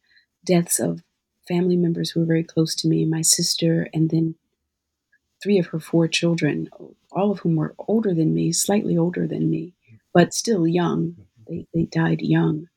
[0.45, 1.03] deaths of
[1.47, 4.35] family members who were very close to me, my sister, and then
[5.43, 6.69] three of her four children,
[7.13, 9.75] all of whom were older than me, slightly older than me,
[10.13, 11.17] but still young.
[11.49, 12.69] They, they died young.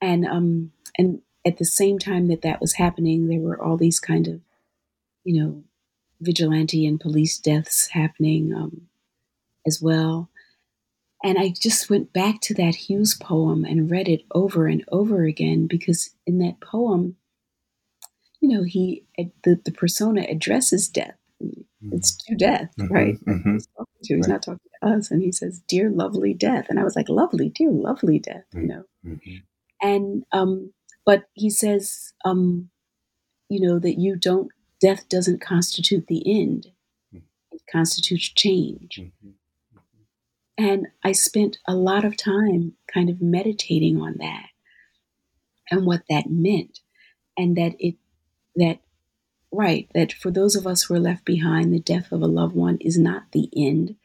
[0.00, 3.98] And um and at the same time that that was happening, there were all these
[4.00, 4.40] kind of,
[5.24, 5.64] you know,
[6.20, 8.88] vigilante and police deaths happening um,
[9.66, 10.28] as well.
[11.22, 15.24] And I just went back to that Hughes poem and read it over and over
[15.24, 17.16] again because in that poem,
[18.40, 19.04] you know, he
[19.44, 21.19] the, the persona addresses death.
[21.92, 23.18] It's to death, Mhm, right?
[23.24, 23.52] mhm.
[23.54, 24.16] He's to.
[24.16, 24.28] He's Right.
[24.28, 27.48] not talking to us, and he says, "Dear lovely death," and I was like, "Lovely,
[27.50, 28.68] dear lovely death," you Mm.
[28.68, 28.84] know.
[29.04, 29.42] Mhm.
[29.82, 30.72] And um,
[31.06, 32.70] but he says, um,
[33.48, 34.50] you know, that you don't.
[34.80, 36.68] Death doesn't constitute the end;
[37.14, 37.22] Mm.
[37.52, 38.98] it constitutes change.
[39.00, 39.34] Mhm.
[40.58, 44.48] And I spent a lot of time kind of meditating on that
[45.70, 46.80] and what that meant.
[47.36, 47.96] And that it,
[48.56, 48.80] that,
[49.52, 52.54] right, that for those of us who are left behind, the death of a loved
[52.54, 53.96] one is not the end.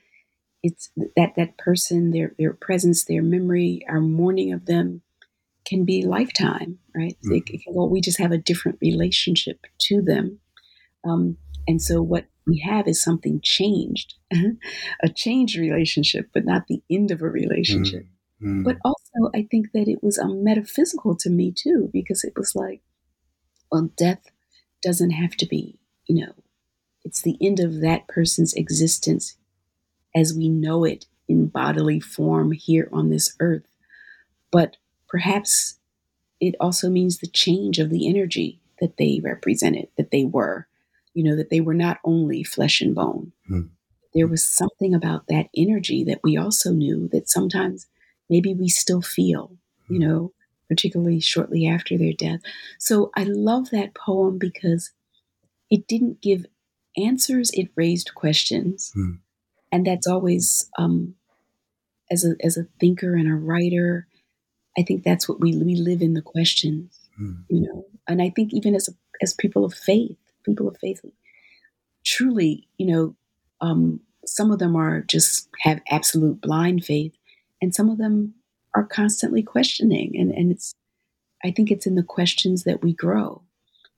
[0.63, 5.01] It's that that person, their, their presence, their memory, our mourning of them
[5.65, 7.17] can be lifetime, right?
[7.23, 10.39] It, it can go, we just have a different relationship to them.
[11.03, 11.37] Um,
[11.67, 14.15] and so what we have is something changed,
[15.03, 18.05] a changed relationship, but not the end of a relationship.
[18.41, 18.63] Mm.
[18.63, 22.53] But also, I think that it was um, metaphysical to me too, because it was
[22.55, 22.81] like,
[23.71, 24.21] well, death
[24.85, 26.33] doesn't have to be, you know,
[27.03, 29.35] it's the end of that person's existence
[30.15, 33.65] as we know it in bodily form here on this earth.
[34.51, 34.77] But
[35.07, 35.79] perhaps
[36.39, 40.67] it also means the change of the energy that they represented, that they were,
[41.13, 43.31] you know, that they were not only flesh and bone.
[43.47, 43.61] Hmm.
[44.13, 47.87] There was something about that energy that we also knew that sometimes
[48.29, 49.51] maybe we still feel,
[49.89, 50.31] you know,
[50.67, 52.41] particularly shortly after their death.
[52.79, 54.91] So I love that poem because
[55.69, 56.45] it didn't give
[56.97, 58.91] answers, it raised questions.
[58.93, 59.11] Hmm.
[59.71, 61.15] And that's always, um,
[62.11, 64.07] as a as a thinker and a writer,
[64.77, 67.45] I think that's what we we live in the questions, Mm.
[67.49, 67.85] you know.
[68.07, 68.91] And I think even as a,
[69.21, 71.01] as people of faith, people of faith,
[72.05, 73.15] truly, you know,
[73.61, 77.13] um, some of them are just have absolute blind faith,
[77.61, 78.35] and some of them
[78.75, 80.15] are constantly questioning.
[80.17, 80.73] And and it's,
[81.43, 83.41] I think it's in the questions that we grow.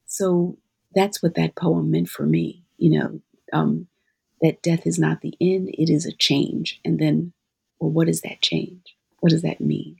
[0.05, 0.57] So
[0.93, 3.21] that's what that poem meant for me, you know.
[3.53, 3.87] Um,
[4.41, 6.79] that death is not the end; it is a change.
[6.85, 7.33] And then,
[7.79, 8.95] well, what is that change?
[9.19, 9.97] What does that mean?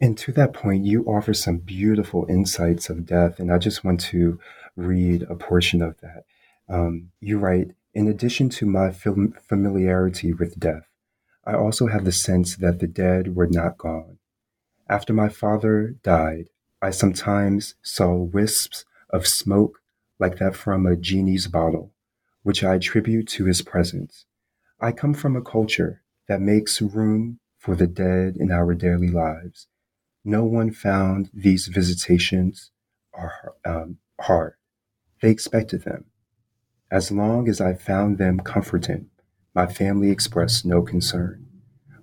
[0.00, 4.00] And to that point, you offer some beautiful insights of death, and I just want
[4.00, 4.38] to
[4.76, 6.24] read a portion of that.
[6.68, 10.88] Um, you write, in addition to my fam- familiarity with death,
[11.44, 14.18] I also have the sense that the dead were not gone.
[14.88, 16.48] After my father died,
[16.80, 19.80] I sometimes saw wisps of smoke
[20.18, 21.92] like that from a genie's bottle,
[22.42, 24.26] which I attribute to his presence.
[24.80, 29.68] I come from a culture that makes room for the dead in our daily lives.
[30.24, 32.70] No one found these visitations
[33.12, 34.54] are um, hard.
[35.20, 36.06] They expected them.
[36.90, 39.08] As long as I found them comforting,
[39.54, 41.46] my family expressed no concern.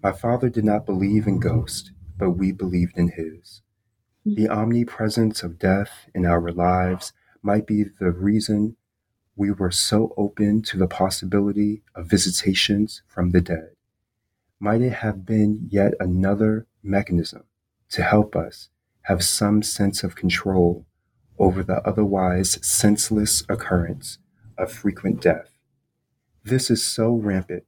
[0.04, 3.62] My father did not believe in ghosts, but we believed in his.
[4.24, 4.36] Hmm.
[4.36, 8.76] The omnipresence of death in our lives might be the reason
[9.36, 13.70] we were so open to the possibility of visitations from the dead.
[14.60, 17.44] Might it have been yet another mechanism
[17.92, 18.70] to help us
[19.04, 20.86] have some sense of control
[21.40, 24.18] over the otherwise senseless occurrence
[24.58, 25.59] of frequent death?
[26.44, 27.64] This is so rampant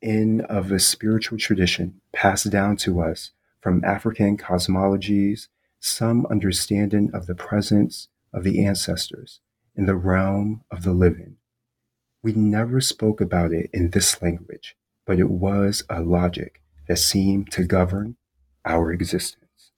[0.00, 5.48] in of a spiritual tradition passed down to us from African cosmologies
[5.80, 9.40] some understanding of the presence of the ancestors
[9.74, 11.36] in the realm of the living.
[12.22, 14.76] We never spoke about it in this language,
[15.06, 18.16] but it was a logic that seemed to govern
[18.64, 19.72] our existence.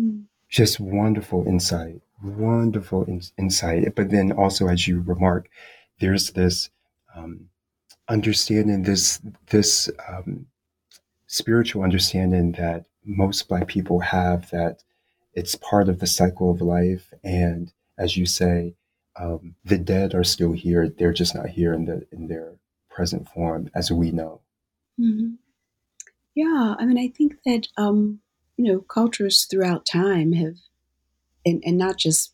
[0.00, 0.24] Mm.
[0.48, 3.94] Just wonderful insight, wonderful in- insight.
[3.94, 5.48] But then also, as you remark,
[6.00, 6.70] there's this
[7.16, 7.48] um,
[8.08, 10.46] understanding, this this um,
[11.26, 14.82] spiritual understanding that most Black people have that
[15.34, 17.12] it's part of the cycle of life.
[17.24, 18.74] And as you say,
[19.16, 20.88] um, the dead are still here.
[20.88, 22.54] They're just not here in the in their
[22.90, 24.40] present form as we know.
[24.98, 25.34] Mm-hmm.
[26.34, 28.20] Yeah, I mean, I think that um,
[28.56, 30.56] you know cultures throughout time have,
[31.44, 32.32] and, and not just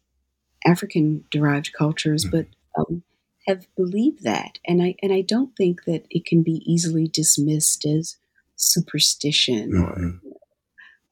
[0.66, 2.36] African derived cultures, mm-hmm.
[2.36, 2.46] but
[2.78, 3.02] um,
[3.48, 7.84] have believed that, and I and I don't think that it can be easily dismissed
[7.84, 8.16] as
[8.56, 10.28] superstition mm-hmm.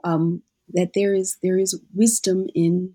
[0.05, 0.43] or um,
[0.75, 2.95] that there is there is wisdom in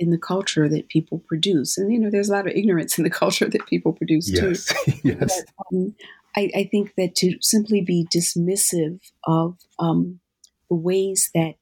[0.00, 3.04] in the culture that people produce, and you know there's a lot of ignorance in
[3.04, 4.64] the culture that people produce yes.
[4.64, 4.92] too.
[5.04, 5.94] yes, but, um,
[6.36, 10.20] I, I, think that to simply be dismissive of um,
[10.68, 11.56] the ways that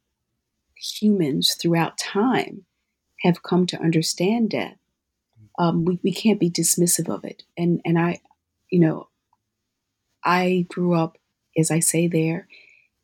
[0.77, 2.65] humans throughout time
[3.23, 4.78] have come to understand death,
[5.59, 7.43] um, we, we can't be dismissive of it.
[7.57, 8.21] And and I,
[8.71, 9.09] you know,
[10.25, 11.19] I grew up,
[11.59, 12.49] as I say there,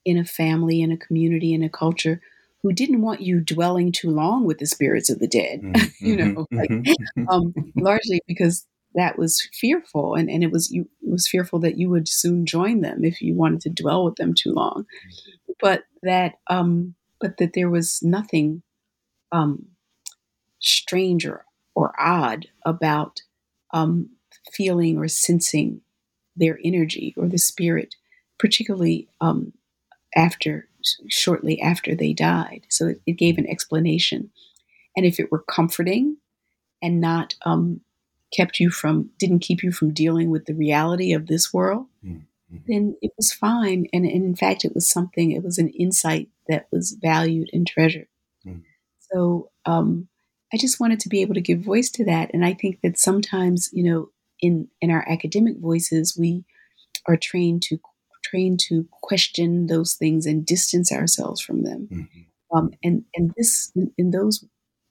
[0.04, 2.20] in a family, in a community, in a culture
[2.62, 5.86] who didn't want you dwelling too long with the spirits of the dead, mm-hmm.
[6.06, 6.56] you know, mm-hmm.
[6.56, 7.28] like, mm-hmm.
[7.28, 11.76] um, largely because that was fearful and, and it was you it was fearful that
[11.76, 14.86] you would soon join them if you wanted to dwell with them too long.
[15.60, 18.62] But that um but that there was nothing
[19.32, 19.66] um
[20.60, 21.44] strange or,
[21.74, 23.22] or odd about
[23.72, 24.10] um
[24.52, 25.80] feeling or sensing
[26.36, 27.94] their energy or the spirit,
[28.38, 29.52] particularly um
[30.16, 30.68] after
[31.08, 32.66] shortly after they died.
[32.68, 34.30] So it, it gave an explanation.
[34.96, 36.18] And if it were comforting
[36.82, 37.80] and not um,
[38.36, 42.56] kept you from, didn't keep you from dealing with the reality of this world, mm-hmm.
[42.68, 43.86] then it was fine.
[43.92, 47.66] And, and, in fact, it was something, it was an insight that was valued and
[47.66, 48.08] treasured.
[48.46, 48.60] Mm-hmm.
[49.12, 50.08] So um,
[50.54, 52.30] I just wanted to be able to give voice to that.
[52.32, 56.44] And I think that sometimes, you know, in, in our academic voices, we
[57.08, 57.80] are trained to
[58.22, 61.88] trained to question those things and distance ourselves from them.
[61.92, 62.56] Mm-hmm.
[62.56, 64.44] Um, and and this in, in, those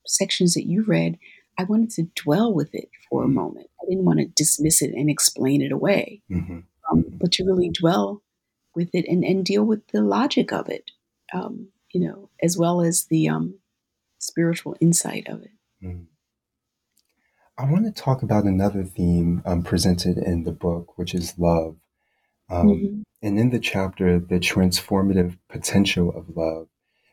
[0.05, 1.17] sections that you read,
[1.57, 3.35] I wanted to dwell with it for a mm-hmm.
[3.35, 3.69] moment.
[3.81, 6.59] I didn't want to dismiss it and explain it away, mm-hmm.
[6.91, 8.21] um, but to really dwell
[8.75, 10.91] with it and, and deal with the logic of it,
[11.33, 13.55] um, you know, as well as the um,
[14.23, 15.51] spiritual insight of it.
[15.83, 16.05] Mm.
[17.57, 21.75] I want to talk about another theme um, presented in the book, which is love.
[22.49, 23.01] Um, mm-hmm.
[23.21, 26.67] And in the chapter, The Transformative Potential of Love,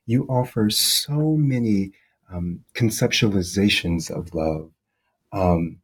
[0.06, 1.92] you offer so many
[2.32, 4.70] um, conceptualizations of love.
[5.32, 5.82] Um,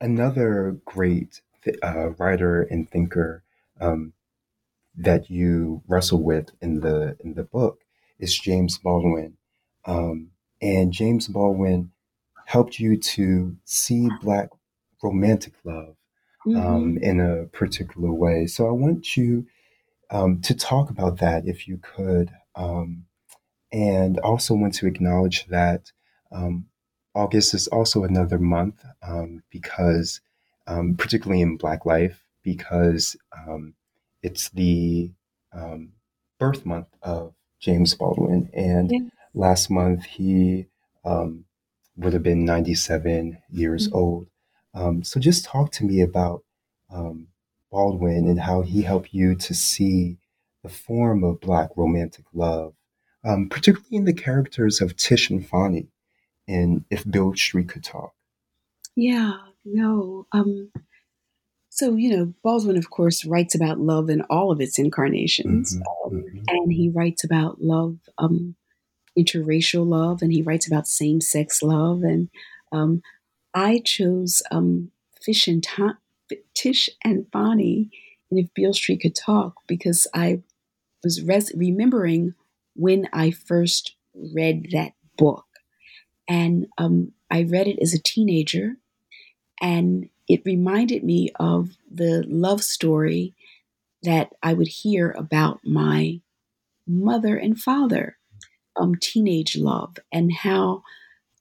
[0.00, 1.40] another great
[1.82, 3.42] uh, writer and thinker
[3.80, 4.12] um,
[4.96, 7.80] that you wrestle with in the in the book
[8.18, 9.36] is James Baldwin,
[9.84, 10.30] um,
[10.60, 11.90] and James Baldwin
[12.46, 14.50] helped you to see Black
[15.02, 15.96] romantic love
[16.46, 16.98] um, mm-hmm.
[16.98, 18.46] in a particular way.
[18.46, 19.46] So I want you
[20.10, 22.30] um, to talk about that if you could.
[22.54, 23.04] Um,
[23.72, 25.90] and also want to acknowledge that
[26.30, 26.66] um,
[27.14, 30.20] August is also another month um, because,
[30.66, 33.16] um, particularly in Black life, because
[34.22, 35.10] it's the
[36.38, 38.50] birth month of James Baldwin.
[38.52, 38.98] And yeah.
[39.34, 40.66] Last month he
[41.96, 43.96] would have been 97 years mm-hmm.
[43.96, 44.26] old.
[44.74, 46.42] Um, so just talk to me about
[46.90, 47.28] um,
[47.70, 50.18] Baldwin and how he helped you to see
[50.62, 52.74] the form of Black romantic love,
[53.24, 55.88] um, particularly in the characters of Tish and Fonny
[56.48, 58.14] and If Beale Street Could Talk.
[58.94, 60.26] Yeah, no.
[60.32, 60.70] Um,
[61.68, 65.74] so, you know, Baldwin, of course, writes about love in all of its incarnations.
[65.74, 66.38] Mm-hmm, um, mm-hmm.
[66.48, 68.54] And he writes about love um,
[69.18, 72.02] interracial love, and he writes about same sex love.
[72.02, 72.28] And
[72.70, 73.02] um,
[73.54, 74.90] I chose um,
[75.20, 75.66] Fish and
[76.54, 77.90] Tish and Fonny,
[78.30, 80.42] and if Beale Street could talk, because I
[81.04, 82.34] was res- remembering
[82.74, 85.44] when I first read that book,
[86.28, 88.76] and um, I read it as a teenager,
[89.60, 93.34] and it reminded me of the love story
[94.02, 96.20] that I would hear about my
[96.86, 98.16] mother and father,
[98.76, 100.82] um, teenage love, and how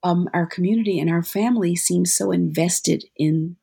[0.04, 3.58] um, our community and our family seems so invested in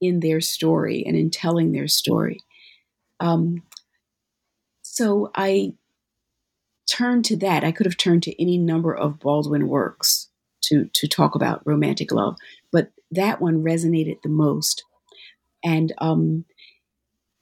[0.00, 2.40] in their story and in telling their story.
[3.20, 3.62] Um,
[4.82, 5.74] so I
[6.90, 7.64] turned to that.
[7.64, 10.28] I could have turned to any number of Baldwin works
[10.62, 12.36] to to talk about romantic love,
[12.72, 14.84] but that one resonated the most.
[15.62, 16.44] And um,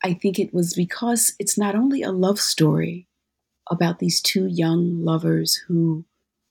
[0.04, 3.06] I think it was because it's not only a love story
[3.72, 6.04] about these two young lovers who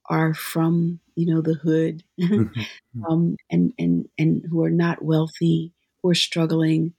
[0.10, 3.04] are from you know the hood mm-hmm.
[3.10, 6.94] um, and and and who are not wealthy who are struggling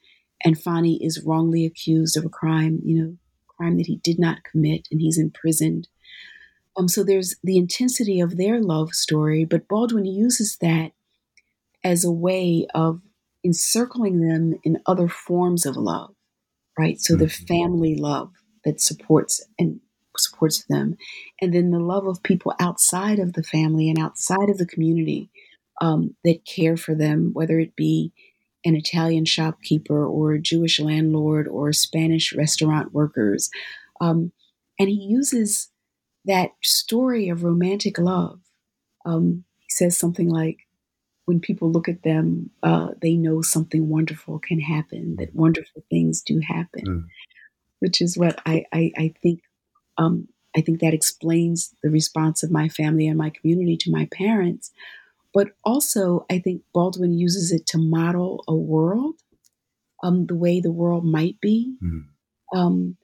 [0.44, 3.16] and Fonny is wrongly accused of a crime you know
[3.48, 5.88] crime that he did not commit and he's imprisoned
[6.76, 10.92] um, so there's the intensity of their love story but Baldwin uses that
[11.82, 13.02] as a way of
[13.44, 16.14] encircling them in other forms of love
[16.78, 17.24] right so mm-hmm.
[17.24, 18.30] the family love
[18.64, 19.80] that supports and
[20.18, 20.96] supports them,
[21.40, 25.30] and then the love of people outside of the family and outside of the community
[25.80, 28.12] um, that care for them, whether it be
[28.64, 33.50] an Italian shopkeeper or a Jewish landlord or Spanish restaurant workers.
[34.00, 34.32] Um,
[34.78, 35.70] and he uses
[36.24, 38.38] that story of romantic love.
[39.04, 40.58] Um, he says something like,
[41.24, 46.20] when people look at them, uh, they know something wonderful can happen, that wonderful things
[46.22, 47.04] do happen, mm.
[47.78, 49.40] which is what I, I, I think
[49.98, 54.08] um, I think that explains the response of my family and my community to my
[54.12, 54.70] parents.
[55.34, 59.14] But also, I think Baldwin uses it to model a world,
[60.02, 62.58] um, the way the world might be, mm-hmm.
[62.58, 62.96] um,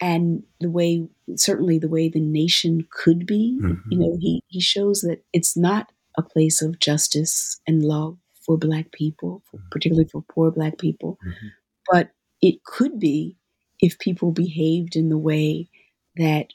[0.00, 3.58] and the way, certainly, the way the nation could be.
[3.62, 3.92] Mm-hmm.
[3.92, 8.56] You know, he he shows that it's not a place of justice and love for
[8.56, 9.68] Black people, for, mm-hmm.
[9.70, 11.48] particularly for poor Black people, mm-hmm.
[11.90, 13.36] but it could be
[13.80, 15.68] if people behaved in the way
[16.16, 16.52] that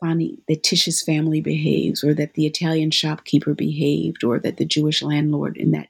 [0.00, 5.02] Fonny, that Tish's family behaves, or that the Italian shopkeeper behaved, or that the Jewish
[5.02, 5.88] landlord in that.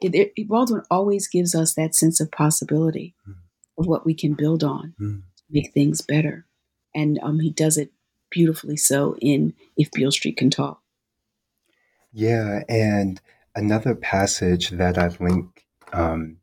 [0.00, 3.34] It, it, Baldwin always gives us that sense of possibility mm.
[3.78, 5.22] of what we can build on mm.
[5.36, 6.46] to make things better,
[6.94, 7.92] and um, he does it
[8.30, 10.80] beautifully so in If Beale Street Can Talk.
[12.12, 13.20] Yeah, and
[13.54, 16.38] another passage that I've linked um,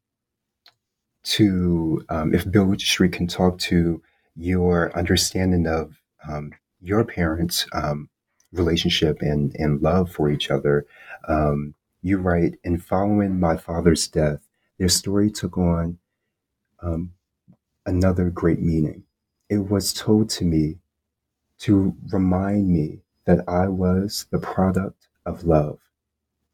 [1.23, 4.01] to um, If Beale Street Can Talk to
[4.37, 8.09] your understanding of um, your parents' um,
[8.51, 10.85] relationship and, and love for each other.
[11.27, 14.39] Um, you write, in following my father's death,
[14.77, 15.97] their story took on
[16.81, 17.13] um,
[17.85, 19.03] another great meaning.
[19.49, 20.77] It was told to me
[21.59, 25.79] to remind me that I was the product of love,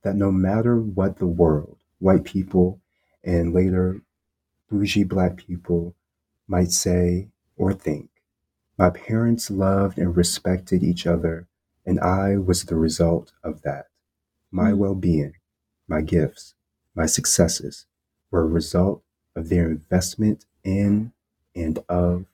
[0.03, 2.79] that no matter what the world, white people,
[3.23, 4.01] and later
[4.69, 5.93] bougie black people
[6.47, 7.27] might say
[7.58, 8.10] or think.
[8.78, 11.47] My parents loved and respected each other,
[11.86, 13.88] and I was the result of that.
[14.51, 14.78] My mm.
[14.78, 15.34] well being,
[15.88, 16.56] my gifts,
[16.95, 17.86] my successes
[18.32, 19.04] were a result
[19.36, 21.12] of their investment in
[21.56, 22.26] and of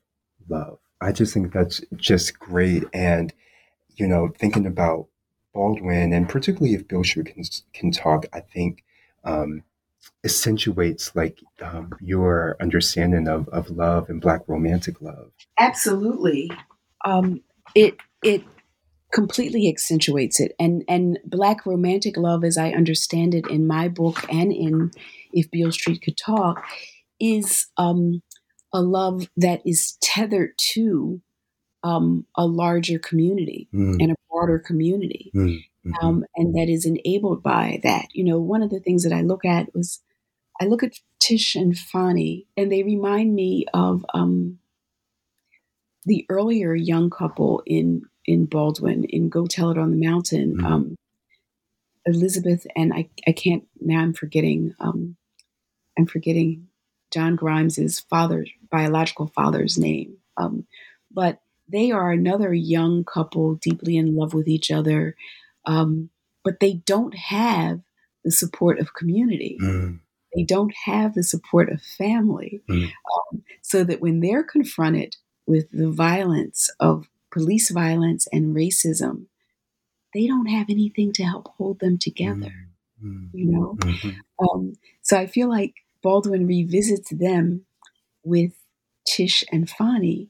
[0.48, 0.80] love.
[1.02, 2.84] I just think that's just great.
[2.94, 3.34] And,
[3.96, 5.08] you know, thinking about
[5.54, 7.44] Baldwin, and particularly if Beale Street can,
[7.74, 8.84] can talk, I think
[9.24, 9.64] um,
[10.24, 16.52] accentuates like um, your understanding of, of love and black romantic love absolutely
[17.06, 17.42] um,
[17.76, 18.44] it it
[19.12, 24.24] completely accentuates it and and black romantic love as i understand it in my book
[24.32, 24.92] and in
[25.34, 26.64] if beale street could talk
[27.20, 28.22] is um,
[28.72, 31.22] a love that is tethered to
[31.84, 33.96] um, a larger community mm.
[34.00, 35.64] and a broader community mm.
[35.86, 36.06] Mm-hmm.
[36.06, 38.08] Um, and that is enabled by that.
[38.14, 40.02] You know, one of the things that I look at was
[40.62, 44.60] I look at Tish and Fonny, and they remind me of um,
[46.06, 50.58] the earlier young couple in in Baldwin in Go Tell It on the Mountain.
[50.58, 50.66] Mm-hmm.
[50.66, 50.96] Um,
[52.06, 54.02] Elizabeth and I, I can't now.
[54.02, 54.74] I'm forgetting.
[54.80, 55.16] Um,
[55.98, 56.68] I'm forgetting
[57.12, 60.18] John Grimes's father, biological father's name.
[60.38, 60.66] Um,
[61.12, 65.16] but they are another young couple, deeply in love with each other,
[65.70, 66.10] um,
[66.44, 67.82] but they don't have
[68.24, 69.58] the support of community.
[69.62, 70.00] Mm
[70.36, 72.62] they don't have the support of family.
[72.70, 72.86] Mm.
[72.86, 79.26] Um, so that when they're confronted with the violence of police violence and racism,
[80.14, 82.54] they don't have anything to help hold them together.
[83.04, 83.26] Mm-hmm.
[83.38, 84.10] You know, mm-hmm.
[84.46, 87.66] um, so I feel like Baldwin revisits them
[88.24, 88.52] with
[89.08, 90.30] Tish and Fonny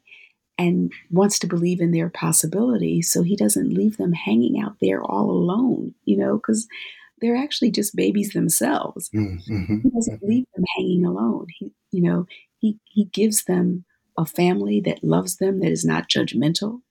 [0.59, 3.01] and wants to believe in their possibility.
[3.01, 6.67] So he doesn't leave them hanging out there all alone, you know, because
[7.21, 9.09] they're actually just babies themselves.
[9.15, 9.77] Mm-hmm.
[9.83, 10.27] He doesn't mm-hmm.
[10.27, 11.47] leave them hanging alone.
[11.57, 13.85] He, you know, he, he gives them
[14.17, 16.81] a family that loves them, that is not judgmental.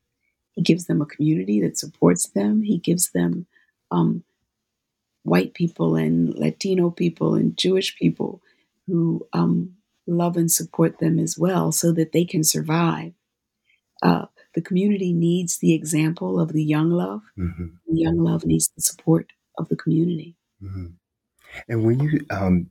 [0.53, 2.63] He gives them a community that supports them.
[2.63, 3.47] He gives them
[3.91, 4.25] um,
[5.25, 8.41] white people and Latino people and Jewish people
[8.87, 9.75] who um,
[10.07, 13.13] love and support them as well so that they can survive.
[14.03, 17.23] Uh, the community needs the example of the young love.
[17.39, 17.67] Mm-hmm.
[17.89, 20.37] The young love needs the support of the community.
[20.63, 20.87] Mm-hmm.
[21.69, 22.71] And when you um,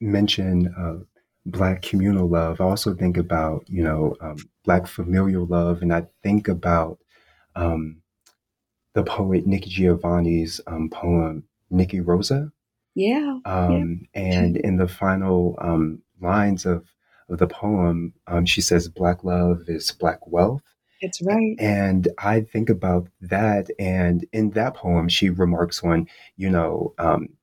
[0.00, 1.04] mention uh,
[1.46, 5.82] Black communal love, I also think about, you know, um, Black familial love.
[5.82, 6.98] And I think about
[7.54, 8.02] um,
[8.94, 12.50] the poet Nikki Giovanni's um, poem, Nikki Rosa.
[12.94, 13.66] Yeah, yeah.
[13.66, 16.86] Um, and in the final um, lines of,
[17.28, 20.62] of the poem, um, she says, Black love is Black wealth.
[21.02, 21.56] That's right.
[21.58, 23.68] And I think about that.
[23.78, 26.94] And in that poem, she remarks on, you know,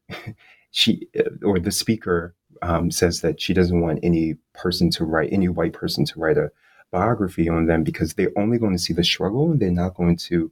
[0.72, 1.08] she
[1.44, 5.74] or the speaker um, says that she doesn't want any person to write, any white
[5.74, 6.52] person to write a
[6.92, 10.18] biography on them because they're only going to see the struggle and they're not going
[10.18, 10.52] to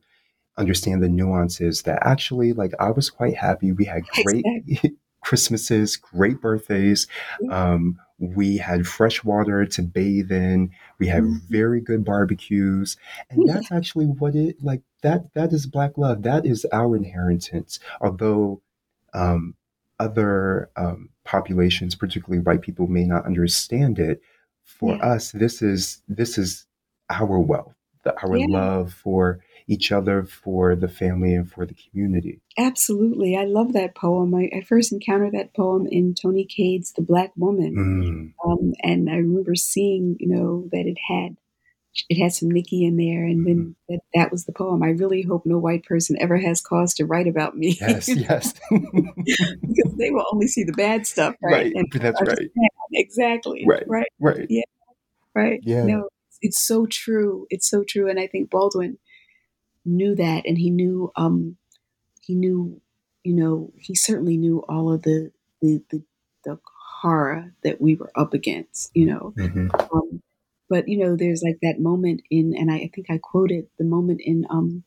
[0.58, 3.72] understand the nuances that actually, like, I was quite happy.
[3.72, 4.46] We had great.
[5.22, 7.06] Christmases, great birthdays.
[7.52, 10.72] Um, we had fresh water to bathe in.
[11.00, 11.48] We had mm-hmm.
[11.50, 12.98] very good barbecues.
[13.30, 16.24] And that's actually what it like that that is black love.
[16.24, 17.80] That is our inheritance.
[18.02, 18.62] Although
[19.14, 19.56] um,
[20.00, 24.22] other um, populations, particularly white people, may not understand it.
[24.64, 25.06] For yeah.
[25.06, 26.66] us, this is this is
[27.10, 28.46] our wealth, the, our yeah.
[28.50, 29.40] love for
[29.70, 32.42] each other, for the family, and for the community.
[32.58, 34.34] Absolutely, I love that poem.
[34.34, 38.50] I, I first encountered that poem in Toni Cade's "The Black Woman," mm.
[38.50, 41.38] um, and I remember seeing, you know, that it had
[42.08, 43.94] it had some Nikki in there, and then mm-hmm.
[43.94, 44.82] that, that was the poem.
[44.84, 47.78] I really hope no white person ever has cause to write about me.
[47.80, 51.52] Yes, yes, because they will only see the bad stuff, right?
[51.52, 51.74] right.
[51.76, 52.50] And that's right.
[52.94, 53.66] Exactly.
[53.68, 53.84] Right.
[53.88, 54.12] Right.
[54.20, 54.48] Right.
[54.50, 54.64] Yeah.
[55.36, 55.60] Right.
[55.64, 55.84] Yeah.
[55.86, 56.10] No,
[56.42, 57.46] it's so true.
[57.50, 58.98] It's so true, and I think Baldwin
[59.86, 61.58] knew that, and he knew, um,
[62.22, 62.82] he knew,
[63.24, 66.04] you know, he certainly knew all of the the the,
[66.46, 66.60] the
[67.02, 69.34] horror that we were up against, you know.
[69.38, 69.70] Mm-hmm.
[69.94, 70.22] Um,
[70.70, 73.86] but you know, there's like that moment in, and I, I think I quoted the
[73.86, 74.84] moment in um,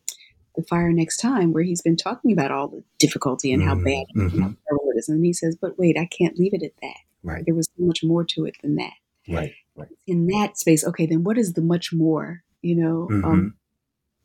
[0.55, 3.69] the fire next time where he's been talking about all the difficulty and mm-hmm.
[3.69, 4.43] how bad mm-hmm.
[4.43, 7.01] how it is, and he says, "But wait, I can't leave it at that.
[7.23, 7.45] Right.
[7.45, 8.93] There was so much more to it than that.
[9.29, 9.53] Right.
[9.75, 9.89] Right.
[10.07, 12.43] In that space, okay, then what is the much more?
[12.61, 13.25] You know, um, mm-hmm.
[13.25, 13.55] um,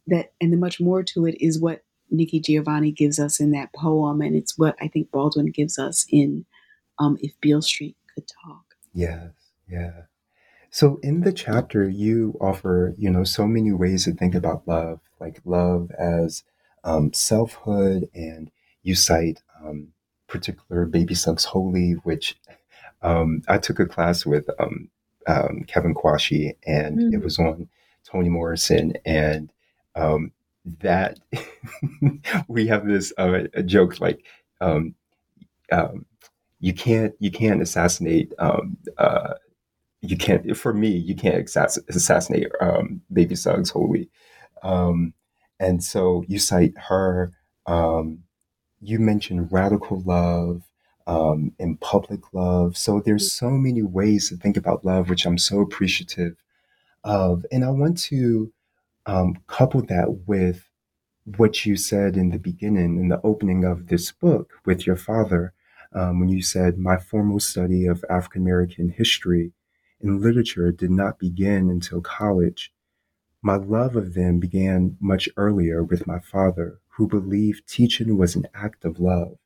[0.07, 3.73] that and the much more to it is what Nikki Giovanni gives us in that
[3.73, 6.45] poem, and it's what I think Baldwin gives us in
[6.99, 9.31] um, "If Beale Street Could Talk." Yes.
[9.69, 10.03] Yeah.
[10.69, 14.99] So in the chapter, you offer, you know, so many ways to think about love,
[15.19, 16.43] like love as
[16.83, 18.51] um, selfhood, and
[18.83, 19.89] you cite um,
[20.27, 22.37] particular Baby Suggs Holy, which
[23.01, 24.89] um, I took a class with um,
[25.25, 27.13] um, Kevin Quashie, and mm.
[27.13, 27.69] it was on
[28.05, 29.51] Toni Morrison, and
[29.97, 30.31] um,
[30.81, 31.19] that
[32.49, 34.25] we have this uh, joke like
[36.59, 39.33] you can't you can't assassinate uh,
[40.01, 41.37] you can't for me you can't
[41.89, 44.09] assassinate um, baby suggs holy.
[44.63, 45.13] Um,
[45.59, 47.33] and so you cite her
[47.67, 48.23] um,
[48.81, 50.63] you mentioned radical love
[51.07, 52.77] um, and public love.
[52.77, 56.35] So there's so many ways to think about love which i'm so appreciative
[57.03, 57.45] of.
[57.51, 58.53] And i want to
[59.07, 60.69] um, couple that with
[61.37, 65.53] what you said in the beginning in the opening of this book with your father
[65.93, 69.51] um, when you said my formal study of african american history
[70.01, 72.71] and literature did not begin until college.
[73.41, 78.47] My love of them began much earlier with my father, who believed teaching was an
[78.53, 79.37] act of love.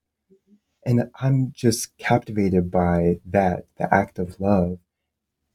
[0.86, 4.80] And I'm just captivated by that, the act of love.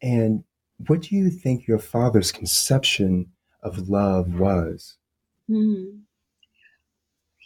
[0.00, 0.44] And
[0.86, 3.32] what do you think your father's conception
[3.67, 4.97] of love was?
[5.51, 6.03] Mm.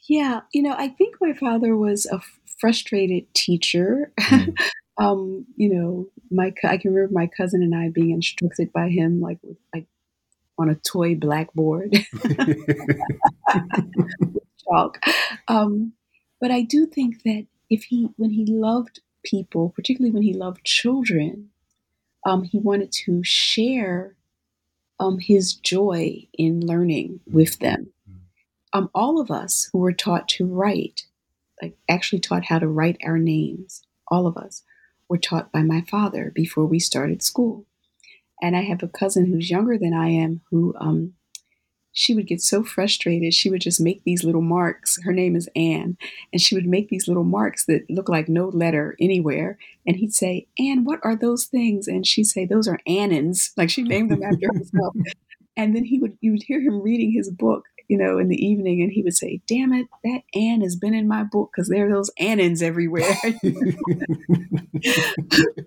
[0.08, 2.20] Yeah, you know, I think my father was a
[2.58, 4.12] frustrated teacher.
[4.20, 4.54] Mm.
[4.98, 9.20] um, you know, my I can remember my cousin and I being instructed by him
[9.20, 9.86] like with, like
[10.58, 11.96] on a toy blackboard
[14.64, 14.98] chalk.
[15.48, 15.94] Um,
[16.40, 20.64] but I do think that if he when he loved people, particularly when he loved
[20.64, 21.50] children,
[22.26, 24.16] um, he wanted to share
[25.00, 27.88] um, his joy in learning with them.
[28.72, 31.06] um, all of us who were taught to write,
[31.62, 34.62] like actually taught how to write our names, all of us
[35.08, 37.66] were taught by my father before we started school.
[38.42, 41.14] And I have a cousin who's younger than I am who um,
[41.92, 43.34] she would get so frustrated.
[43.34, 45.02] She would just make these little marks.
[45.02, 45.96] Her name is Anne.
[46.32, 49.58] And she would make these little marks that look like no letter anywhere.
[49.86, 51.88] And he'd say, Anne, what are those things?
[51.88, 53.50] And she'd say, Those are Annans.
[53.56, 54.94] Like she named them after herself.
[55.56, 58.36] And then he would you would hear him reading his book you know, in the
[58.36, 61.68] evening, and he would say, "Damn it, that Anne has been in my book because
[61.68, 63.10] there are those Annans everywhere."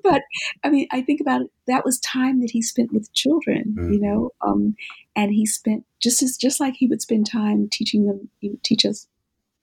[0.03, 0.21] but
[0.63, 1.51] I mean, I think about it.
[1.67, 3.91] That was time that he spent with children, mm-hmm.
[3.91, 4.78] you know, um,
[5.17, 8.63] and he spent just as just like he would spend time teaching them, he would
[8.63, 9.05] teach us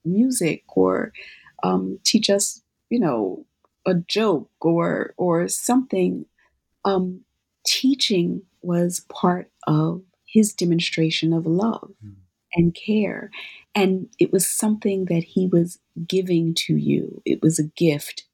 [0.05, 1.13] music or
[1.63, 3.43] um, teach us, you know,
[3.87, 6.27] a joke or or something.
[6.85, 7.21] Um,
[7.65, 11.89] teaching was part of his demonstration of love.
[12.05, 12.20] Mm-hmm
[12.53, 13.31] and care.
[13.73, 18.25] And it was something that he was giving to you, it was a gift.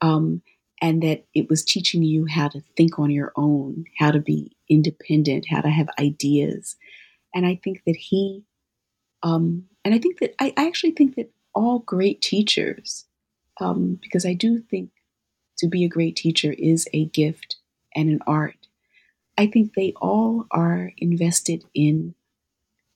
[0.00, 0.42] Um,
[0.80, 4.56] and that it was teaching you how to think on your own, how to be
[4.68, 6.76] independent, how to have ideas.
[7.34, 8.44] And I think that he,
[9.22, 13.06] um, and I think that I, I, actually think that all great teachers,
[13.60, 14.90] um, because I do think
[15.58, 17.56] to be a great teacher is a gift
[17.94, 18.68] and an art.
[19.36, 22.14] I think they all are invested in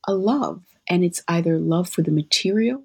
[0.06, 2.84] a love, and it's either love for the material,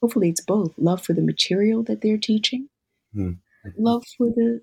[0.00, 2.68] hopefully it's both love for the material that they're teaching,
[3.14, 3.38] mm.
[3.76, 4.60] love for the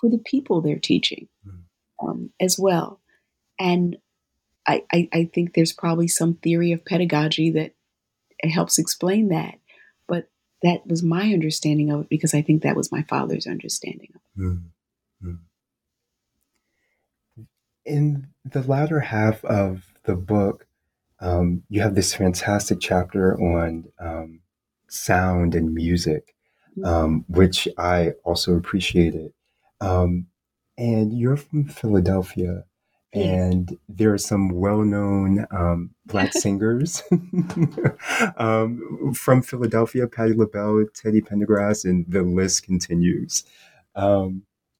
[0.00, 1.60] for the people they're teaching mm.
[2.02, 3.00] um, as well.
[3.58, 3.96] And
[4.66, 7.74] I, I, I think there's probably some theory of pedagogy that
[8.50, 9.54] helps explain that,
[10.08, 10.28] but
[10.62, 14.20] that was my understanding of it because I think that was my father's understanding of
[14.20, 14.40] it.
[14.40, 14.62] Mm.
[15.24, 15.38] mm.
[17.84, 20.66] In the latter half of the book,
[21.22, 24.40] um, you have this fantastic chapter on um,
[24.88, 26.34] sound and music,
[26.76, 26.84] mm-hmm.
[26.84, 29.32] um, which I also appreciated.
[29.80, 30.26] Um,
[30.76, 32.64] and you're from Philadelphia,
[33.12, 37.02] and there are some well-known um, black singers
[38.36, 43.44] um, from Philadelphia: Patti LaBelle, Teddy Pendergrass, and the list continues.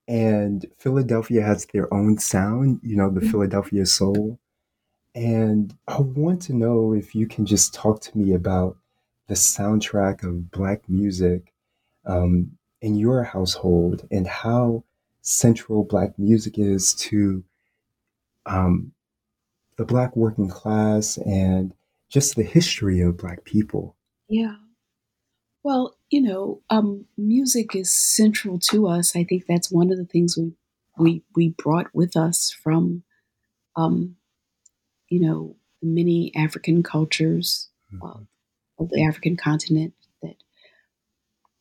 [0.09, 3.30] and Philadelphia has their own sound, you know, the mm-hmm.
[3.30, 4.40] Philadelphia soul.
[5.14, 8.76] And I want to know if you can just talk to me about
[9.28, 11.52] the soundtrack of Black music
[12.06, 14.84] um, in your household and how
[15.20, 17.44] central Black music is to
[18.46, 18.92] um,
[19.76, 21.72] the Black working class and
[22.08, 23.96] just the history of Black people.
[24.28, 24.56] Yeah.
[25.62, 29.14] Well, you know, um, music is central to us.
[29.14, 30.52] I think that's one of the things we
[30.98, 33.04] we we brought with us from
[33.76, 34.16] um,
[35.12, 38.22] you know, many African cultures mm-hmm.
[38.78, 39.92] of the African continent
[40.22, 40.36] that,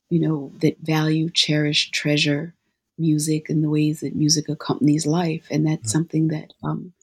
[0.10, 2.56] you know, that value, cherish, treasure
[2.98, 5.48] music and the ways that music accompanies life.
[5.52, 5.90] And that's mm-hmm.
[5.90, 6.94] something that um,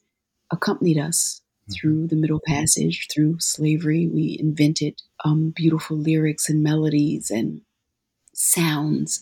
[0.49, 1.73] accompanied us mm-hmm.
[1.73, 4.07] through the Middle Passage, through slavery.
[4.07, 7.61] We invented um, beautiful lyrics and melodies and
[8.33, 9.21] sounds.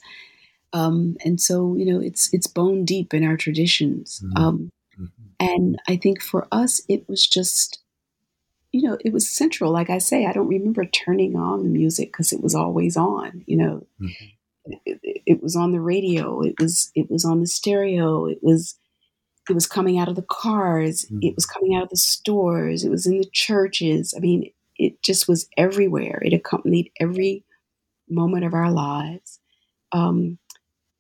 [0.72, 4.22] Um, and so, you know, it's it's bone deep in our traditions.
[4.24, 4.44] Mm-hmm.
[4.44, 4.70] Um.
[5.40, 7.80] And I think for us, it was just,
[8.72, 9.72] you know, it was central.
[9.72, 13.44] Like I say, I don't remember turning on the music because it was always on.
[13.46, 14.72] You know, mm-hmm.
[14.86, 16.42] it, it, was on the radio.
[16.42, 18.26] It was it was on the stereo.
[18.26, 18.78] It was
[19.50, 21.06] it was coming out of the cars.
[21.06, 21.20] Mm-hmm.
[21.22, 22.84] It was coming out of the stores.
[22.84, 24.14] It was in the churches.
[24.18, 26.22] I mean, it just was everywhere.
[26.24, 27.44] It accompanied every
[28.10, 29.40] moment of our lives.
[29.92, 30.40] Um,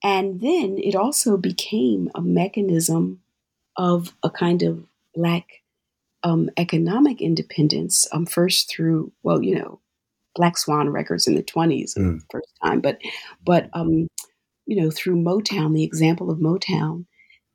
[0.03, 3.21] and then it also became a mechanism
[3.77, 5.45] of a kind of Black
[6.23, 9.79] um, economic independence, um, first through, well, you know,
[10.35, 12.19] Black Swan Records in the 20s, mm.
[12.29, 12.99] first time, but,
[13.43, 14.07] but, um,
[14.65, 17.05] you know, through Motown, the example of Motown.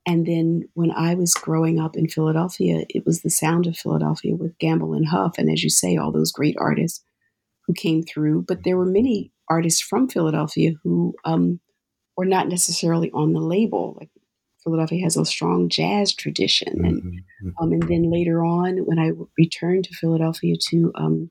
[0.06, 4.34] And then when I was growing up in Philadelphia, it was the sound of Philadelphia
[4.34, 5.34] with Gamble and Huff.
[5.38, 7.04] And as you say, all those great artists
[7.66, 8.42] who came through.
[8.42, 11.60] But there were many artists from Philadelphia who um,
[12.16, 13.96] were not necessarily on the label.
[13.98, 14.10] Like
[14.62, 17.48] Philadelphia has a strong jazz tradition, and mm-hmm.
[17.60, 21.30] um, and then later on, when I returned to Philadelphia to um,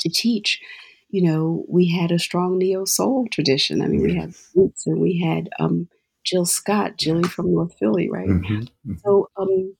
[0.00, 0.60] to teach,
[1.08, 3.82] you know, we had a strong neo soul tradition.
[3.82, 4.12] I mean, yes.
[4.14, 5.88] we had Roots, and we had um,
[6.24, 8.28] Jill Scott, Jilly from North Philly, right?
[8.28, 8.54] Mm-hmm.
[8.54, 8.94] Mm-hmm.
[9.04, 9.76] So um,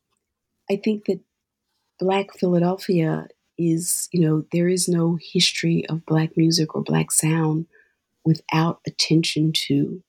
[0.70, 1.20] I think that
[1.98, 3.26] Black Philadelphia
[3.58, 7.66] is, you know, there is no history of Black music or Black sound
[8.24, 10.02] without attention to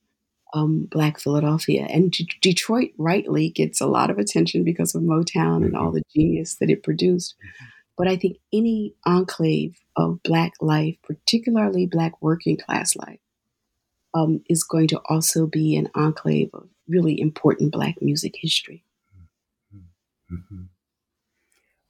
[0.57, 1.87] um, Black Philadelphia.
[1.89, 5.97] And D- Detroit rightly gets a lot of attention because of Motown and all mm-hmm.
[5.97, 7.35] the genius that it produced.
[7.97, 13.19] but I think any enclave of Black life, particularly Black working class life,
[14.13, 18.83] um, is going to also be an enclave of really important Black music history.
[20.31, 20.63] Mm-hmm.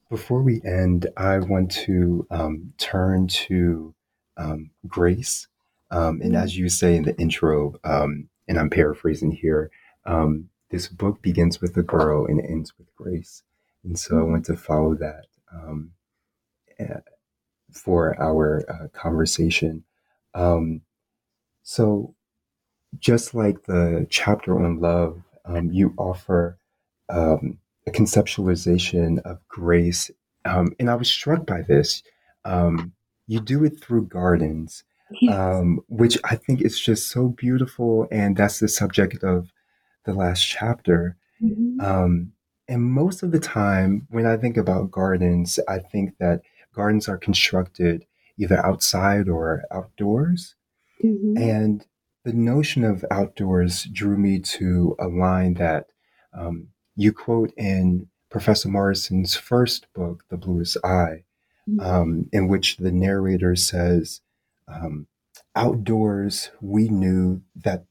[0.10, 3.94] Before we end, I want to um, turn to
[4.38, 5.48] um, grace.
[5.92, 9.72] Um, and as you say in the intro, um, and I'm paraphrasing here,
[10.06, 13.44] um, this book begins with a girl and ends with grace.
[13.84, 15.92] And so I want to follow that um,
[16.80, 17.02] uh,
[17.72, 19.84] for our uh, conversation.
[21.64, 22.14] so,
[23.00, 25.22] just like the chapter on love,
[25.72, 26.58] you offer
[27.10, 30.12] um, a conceptualization of grace.
[30.46, 32.04] Um, and I was struck by this.
[32.46, 32.94] Um,
[33.28, 34.84] you do it through gardens,
[35.32, 38.08] um, which I think is just so beautiful.
[38.12, 39.52] And that's the subject of
[40.06, 41.18] the last chapter.
[41.42, 41.82] Mm-hmm.
[41.82, 42.34] Um,
[42.68, 46.42] and most of the time, when I think about gardens, I think that
[46.74, 48.06] gardens are constructed
[48.38, 50.56] either outside or outdoors.
[51.04, 51.38] Mm-hmm.
[51.38, 51.86] And
[52.24, 55.88] the notion of outdoors drew me to a line that
[56.34, 61.24] um, you quote in Professor Morrison's first book, The Bluest Eye,
[61.70, 61.80] mm-hmm.
[61.80, 64.22] um, in which the narrator says,
[64.68, 65.08] um,
[65.56, 67.86] Outdoors, we knew that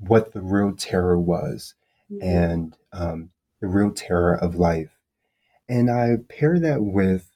[0.00, 1.74] what the real terror was
[2.10, 2.26] mm-hmm.
[2.26, 4.98] and um, the real terror of life.
[5.68, 7.30] And I pair that with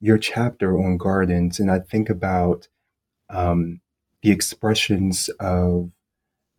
[0.00, 2.66] your chapter on gardens, and I think about
[3.30, 3.80] um,
[4.22, 5.92] the expressions of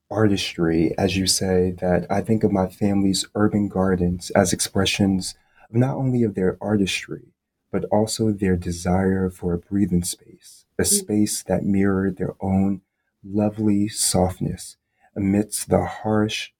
[0.10, 5.36] artistry, as you say, that I think of my family's urban gardens as expressions
[5.70, 7.34] of not only of their artistry,
[7.72, 10.86] but also their desire for a breathing space, a mm.
[10.86, 12.82] space that mirrored their own
[13.24, 14.78] lovely softness
[15.16, 16.52] amidst the harsh,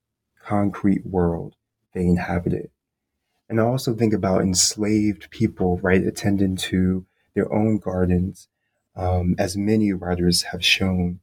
[0.44, 1.56] concrete world
[1.94, 2.70] they inhabited.
[3.50, 8.48] And I also think about enslaved people, right, attending to their own gardens,
[8.96, 11.20] um, as many writers have shown.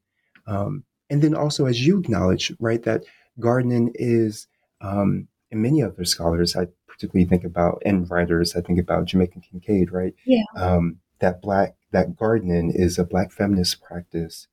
[0.47, 3.05] Um, and then also, as you acknowledge, right, that
[3.39, 4.47] gardening is,
[4.81, 9.41] um, and many other scholars, I particularly think about, and writers, I think about Jamaica
[9.41, 10.15] Kincaid, right?
[10.25, 10.45] Yeah.
[10.57, 14.49] Um, that black, that gardening is a black feminist practice.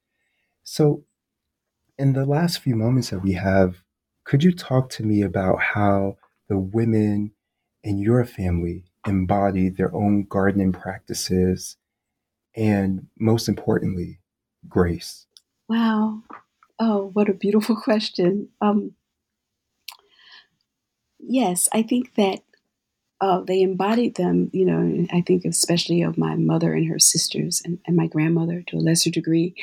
[0.64, 1.04] So,
[1.98, 3.84] in the last few moments that we have,
[4.24, 6.18] could you talk to me about how
[6.48, 7.32] the women
[7.84, 11.78] in your family embody their own gardening practices
[12.56, 14.20] and most importantly,
[14.70, 15.26] grace?
[15.68, 16.22] Wow.
[16.80, 18.50] Oh, what a beautiful question.
[18.62, 18.92] Um,
[21.20, 22.42] yes, I think that
[23.22, 27.62] uh, they embodied them, you know, I think especially of my mother and her sisters
[27.64, 29.56] and, and my grandmother to a lesser degree.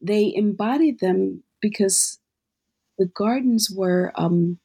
[0.00, 2.18] They embodied them because
[2.98, 4.58] the gardens were um,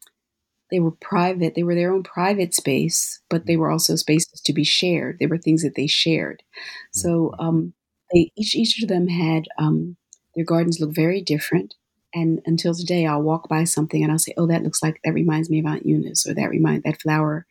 [0.71, 4.53] they were private they were their own private space but they were also spaces to
[4.53, 6.43] be shared they were things that they shared
[6.91, 7.45] so mm-hmm.
[7.47, 7.73] um,
[8.13, 9.95] they each each of them had um,
[10.35, 11.75] their gardens look very different
[12.13, 15.13] and until today, I'll walk by something and I'll say, "Oh, that looks like that
[15.13, 17.45] reminds me of Aunt Eunice," or "That remind that flower.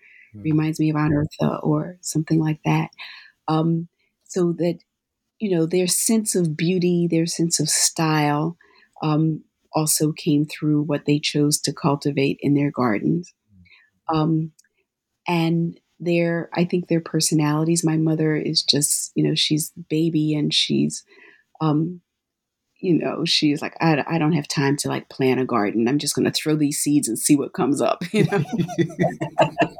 [0.44, 2.90] Reminds me of Aunt Eartha," or something like that.
[3.48, 3.88] Um,
[4.24, 4.78] so that
[5.38, 8.56] you know, their sense of beauty, their sense of style,
[9.02, 13.34] um, also came through what they chose to cultivate in their gardens.
[14.08, 14.52] Um,
[15.28, 17.84] and their, I think their personalities.
[17.84, 21.04] My mother is just, you know, she's baby and she's
[21.60, 22.00] um,
[22.78, 25.88] you know, she's like, I, I don't have time to like plant a garden.
[25.88, 28.44] I'm just going to throw these seeds and see what comes up, you know.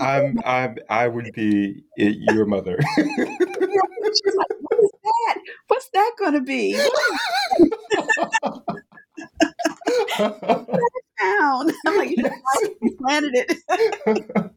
[0.00, 2.78] I'm, I'm, I would be your mother.
[2.96, 5.38] she's like, what is that?
[5.68, 6.72] What's that going to be?
[10.18, 11.70] Down.
[11.86, 14.50] I'm like, you planted it.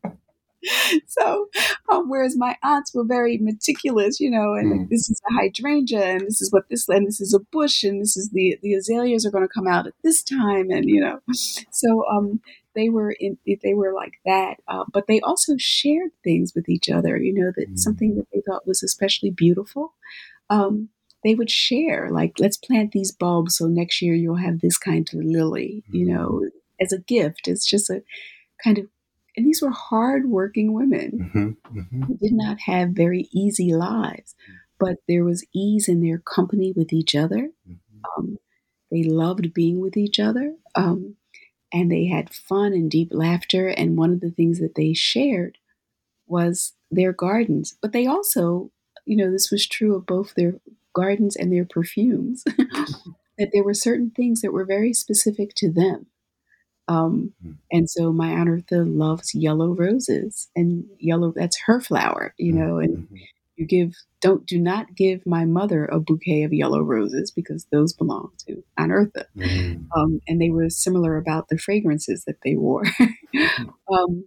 [1.08, 1.50] so,
[1.90, 4.90] um, whereas my aunts were very meticulous, you know, and mm.
[4.90, 8.02] this is a hydrangea, and this is what this, and this is a bush, and
[8.02, 11.02] this is the the azaleas are going to come out at this time, and you
[11.02, 12.40] know, so um,
[12.76, 16.90] they were in, they were like that, uh, but they also shared things with each
[16.90, 17.78] other, you know, that mm.
[17.78, 19.94] something that they thought was especially beautiful.
[20.50, 20.90] Um,
[21.24, 25.08] they would share, like, let's plant these bulbs so next year you'll have this kind
[25.14, 26.42] of lily, you know,
[26.82, 27.48] as a gift.
[27.48, 28.04] It's just a
[28.64, 28.88] kind of
[29.36, 32.04] and these were hardworking women mm-hmm, mm-hmm.
[32.04, 34.36] who did not have very easy lives,
[34.80, 37.50] but there was ease in their company with each other.
[37.68, 38.20] Mm-hmm.
[38.20, 38.38] Um,
[38.92, 41.16] they loved being with each other, um,
[41.74, 43.68] and they had fun and deep laughter.
[43.70, 45.58] And one of the things that they shared
[46.28, 48.72] was their gardens, but they also,
[49.06, 50.56] you know, this was true of both their
[50.94, 52.44] gardens and their perfumes.
[53.38, 56.08] that there were certain things that were very specific to them
[56.88, 57.58] Um, Mm.
[57.72, 62.78] and so my Aunt Eartha loves yellow roses, and yellow that's her flower, you know.
[62.80, 63.22] And Mhm.
[63.64, 67.94] You give don't do not give my mother a bouquet of yellow roses because those
[67.94, 69.26] belong to Aunt Eartha.
[69.38, 69.88] Mm.
[69.96, 72.84] Um, and they were similar about the fragrances that they wore.
[73.92, 74.26] um,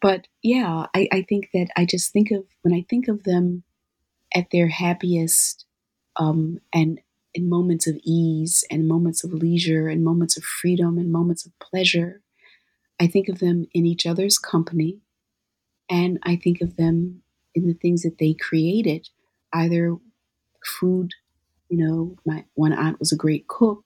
[0.00, 3.64] but yeah, I, I think that I just think of when I think of them
[4.34, 5.66] at their happiest
[6.16, 7.00] um, and
[7.34, 11.52] in moments of ease and moments of leisure and moments of freedom and moments of
[11.58, 12.22] pleasure,
[13.00, 15.00] I think of them in each other's company
[15.90, 17.22] and I think of them
[17.54, 19.08] in the things that they created,
[19.52, 19.96] either
[20.64, 21.12] food,
[21.68, 23.84] you know, my one aunt was a great cook,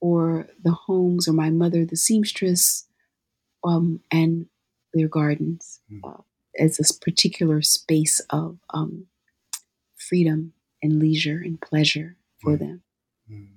[0.00, 2.86] or the homes, or my mother, the seamstress,
[3.64, 4.46] um, and
[4.94, 6.00] their gardens Mm.
[6.04, 6.22] uh,
[6.58, 9.06] as this particular space of um,
[9.96, 12.60] freedom and leisure and pleasure for Mm.
[12.60, 12.82] them.
[13.30, 13.48] Mm.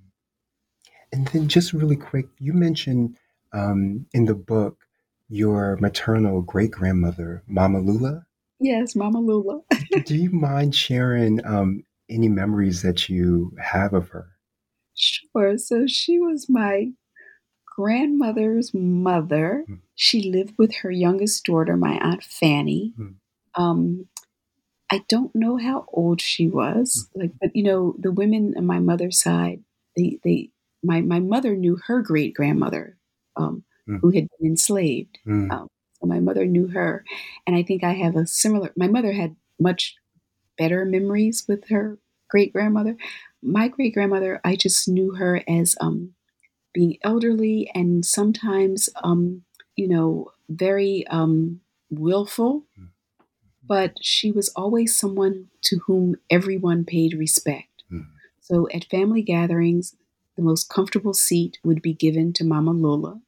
[1.14, 3.18] And then, just really quick, you mentioned
[3.54, 4.86] um, in the book
[5.30, 8.27] your maternal great grandmother, Mama Lula.
[8.60, 9.62] Yes, Mama Lula.
[10.06, 14.28] Do you mind sharing um, any memories that you have of her?
[14.96, 15.58] Sure.
[15.58, 16.92] So she was my
[17.76, 19.66] grandmother's mother.
[19.70, 19.80] Mm.
[19.96, 22.94] She lived with her youngest daughter, my Aunt Fanny.
[23.00, 23.16] Mm.
[23.56, 24.08] Um,
[24.92, 27.22] I don't know how old she was, Hmm.
[27.22, 29.64] like, but you know, the women on my mother's side,
[29.98, 30.52] they, they,
[30.84, 32.98] my, my mother knew her great grandmother,
[33.36, 34.00] um, Mm.
[34.02, 35.18] who had been enslaved.
[35.28, 35.52] Mm.
[35.52, 35.68] Um,
[36.00, 37.04] so my mother knew her,
[37.46, 38.72] and I think I have a similar.
[38.76, 39.96] My mother had much
[40.58, 41.98] better memories with her
[42.30, 42.98] great grandmother.
[43.42, 46.14] My great grandmother, I just knew her as um,
[46.74, 49.44] being elderly and sometimes, um,
[49.76, 52.66] you know, very um, willful.
[52.80, 52.90] Mm.
[53.66, 57.84] But she was always someone to whom everyone paid respect.
[57.92, 58.08] Mm.
[58.40, 59.96] So at family gatherings,
[60.36, 63.20] the most comfortable seat would be given to Mama Lola.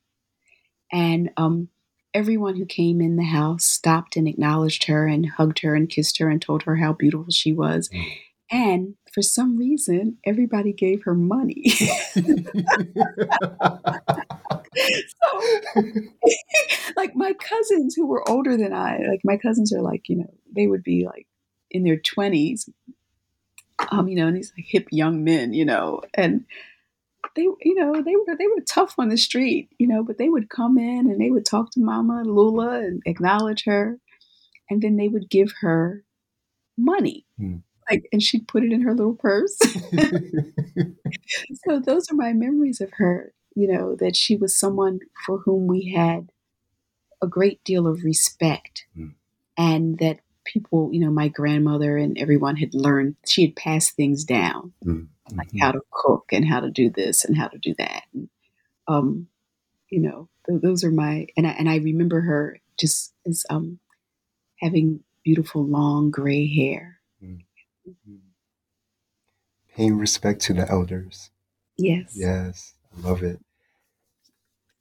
[0.92, 1.70] And um,
[2.14, 6.18] everyone who came in the house stopped and acknowledged her and hugged her and kissed
[6.18, 7.90] her and told her how beautiful she was.
[7.90, 8.12] Mm.
[8.52, 11.70] And for some reason, everybody gave her money.
[11.70, 11.84] so,
[16.98, 20.34] like my cousins who were older than I, like my cousins are like, you know,
[20.56, 21.28] they would be like
[21.70, 22.70] in their 20s,
[23.92, 26.46] um, you know, and these like hip young men, you know, and
[27.36, 30.30] they, you know, they were they were tough on the street, you know, but they
[30.30, 34.00] would come in and they would talk to Mama Lula and acknowledge her,
[34.70, 36.04] and then they would give her
[36.78, 37.58] money, Hmm.
[37.90, 39.58] like, and she'd put it in her little purse.
[41.66, 43.34] so those are my memories of her.
[43.56, 46.32] You know that she was someone for whom we had
[47.22, 49.10] a great deal of respect, Hmm.
[49.58, 53.16] and that people, you know, my grandmother and everyone had learned.
[53.28, 55.08] She had passed things down Mm.
[55.36, 55.62] Like Mhm.
[55.62, 58.04] how to cook and how to do this and how to do that.
[58.14, 58.30] And,
[58.88, 59.28] um,
[59.90, 63.80] you know, th- those are my and I, and I remember her just as um
[64.60, 67.00] having beautiful long gray hair.
[67.24, 67.44] Mm.
[69.76, 71.30] Paying respect to the elders.
[71.78, 72.14] Yes.
[72.16, 73.40] Yes, I love it.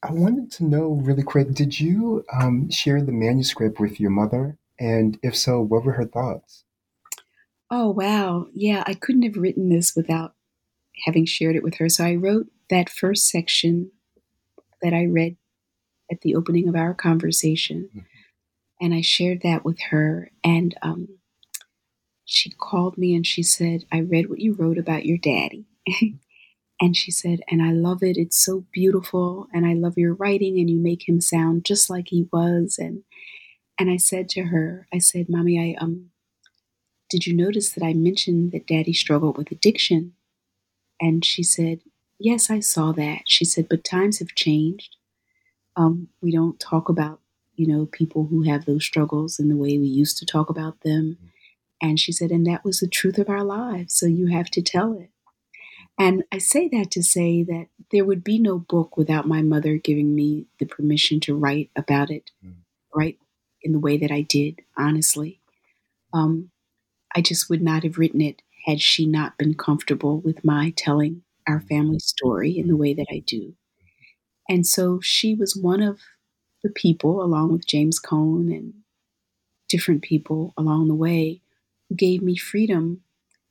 [0.02, 4.56] I wanted to know really quick did you um, share the manuscript with your mother?
[4.78, 6.64] And if so, what were her thoughts?
[7.70, 8.82] Oh wow, yeah.
[8.86, 10.34] I couldn't have written this without
[11.04, 11.88] having shared it with her.
[11.88, 13.92] So I wrote that first section
[14.82, 15.36] that I read
[16.10, 18.04] at the opening of our conversation, Mhm.
[18.80, 20.30] and I shared that with her.
[20.44, 21.18] And um,
[22.24, 25.66] she called me and she said, "I read what you wrote about your daddy."
[26.80, 28.16] And she said, and I love it.
[28.16, 29.48] It's so beautiful.
[29.52, 32.78] And I love your writing, and you make him sound just like he was.
[32.78, 33.04] And
[33.78, 36.10] and I said to her, I said, Mommy, I um
[37.10, 40.14] did you notice that I mentioned that daddy struggled with addiction?
[41.00, 41.80] And she said,
[42.20, 43.22] Yes, I saw that.
[43.26, 44.96] She said, but times have changed.
[45.76, 47.20] Um, we don't talk about,
[47.54, 50.80] you know, people who have those struggles in the way we used to talk about
[50.80, 51.16] them.
[51.80, 53.94] And she said, and that was the truth of our lives.
[53.94, 55.10] So you have to tell it.
[55.96, 59.76] And I say that to say that there would be no book without my mother
[59.76, 62.54] giving me the permission to write about it, Mm.
[62.92, 63.18] write
[63.62, 65.40] in the way that I did, honestly.
[66.12, 66.50] Um,
[67.14, 71.22] I just would not have written it had she not been comfortable with my telling
[71.46, 71.68] our mm-hmm.
[71.68, 73.54] family story in the way that I do.
[74.48, 76.00] And so she was one of
[76.62, 78.74] the people, along with James Cone and
[79.68, 81.40] different people along the way,
[81.88, 83.02] who gave me freedom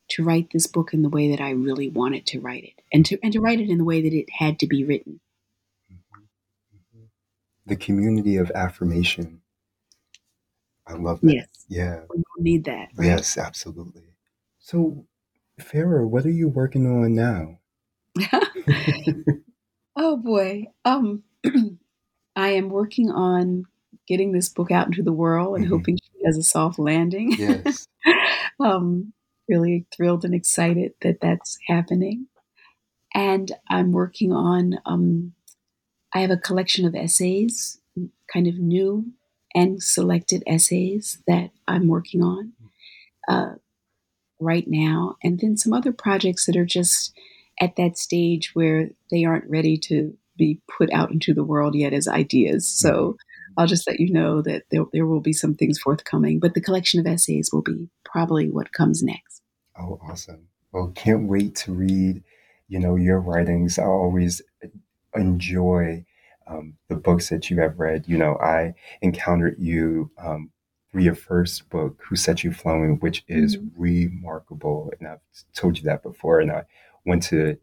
[0.10, 3.06] to write this book in the way that I really wanted to write it, and
[3.07, 5.19] to and to write it in the way that it had to be written.
[7.65, 9.41] The community of affirmation.
[10.88, 11.34] I love that.
[11.34, 12.03] Yes, Yeah.
[12.10, 12.89] we need that.
[12.95, 13.07] Right?
[13.07, 14.07] Yes, absolutely.
[14.68, 15.06] So,
[15.61, 17.60] Farah, what are you working on now?
[19.95, 20.65] oh boy.
[20.84, 21.23] Um
[22.35, 23.64] I am working on
[24.10, 25.73] getting this book out into the world and mm-hmm.
[25.73, 27.31] hoping she has a soft landing.
[27.31, 27.88] Yes.
[28.60, 29.14] um,
[29.48, 32.27] really thrilled and excited that that's happening.
[33.15, 35.31] And I'm working on, um,
[36.14, 37.80] I have a collection of essays,
[38.34, 39.14] kind of new
[39.56, 42.52] and selected essays that I'm working on
[43.30, 43.53] uh,
[44.40, 45.16] right now.
[45.24, 47.18] And then some other projects that are just
[47.60, 51.94] at that stage where they aren't ready to be put out into the world yet
[51.94, 52.68] as ideas.
[52.68, 53.54] So mm-hmm.
[53.58, 56.62] I'll just let you know that there, there will be some things forthcoming, but the
[56.62, 59.42] collection of essays will be probably what comes next.
[59.80, 60.48] Oh, awesome.
[60.72, 62.24] Well, can't wait to read,
[62.68, 63.80] you know, your writings.
[63.80, 64.42] I always
[65.16, 66.06] enjoy
[66.48, 68.06] um, the books that you have read.
[68.08, 70.52] You know, I encountered you um,
[70.99, 73.82] your first book, Who Set You Flowing, which is mm-hmm.
[73.82, 74.91] remarkable.
[74.99, 75.19] And I've
[75.53, 76.40] told you that before.
[76.40, 76.64] And I
[77.06, 77.57] want to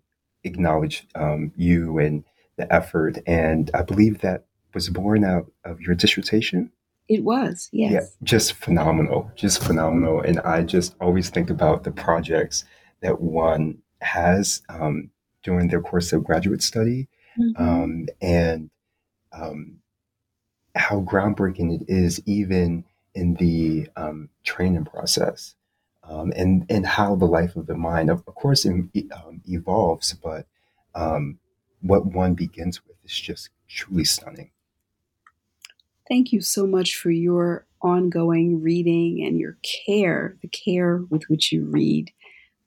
[0.45, 2.25] acknowledge um, you and
[2.57, 3.19] the effort.
[3.27, 4.45] And I believe that
[4.75, 6.71] was born out of your dissertation.
[7.09, 7.93] It was, yes.
[7.93, 10.21] Yeah, just phenomenal, just phenomenal.
[10.21, 12.65] And I just always think about the projects
[13.03, 15.11] that one has um,
[15.43, 17.09] during their course of graduate study
[17.39, 17.63] mm-hmm.
[17.63, 18.71] um, and
[19.33, 19.77] um,
[20.75, 22.85] how groundbreaking it is, even
[23.15, 25.55] in the um, training process.
[26.07, 28.91] Um, and and how the life of the mind, of, of course, um,
[29.47, 30.47] evolves, but
[31.81, 34.51] what one begins with is just truly stunning.
[36.09, 40.37] Thank you so much for your ongoing reading and your care.
[40.43, 42.13] The care with which you read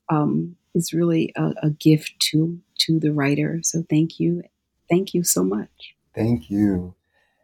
[0.10, 3.60] um, is really a, a gift to to the writer.
[3.64, 4.44] So thank you,
[4.90, 5.96] thank you so much.
[6.16, 6.96] Thank you.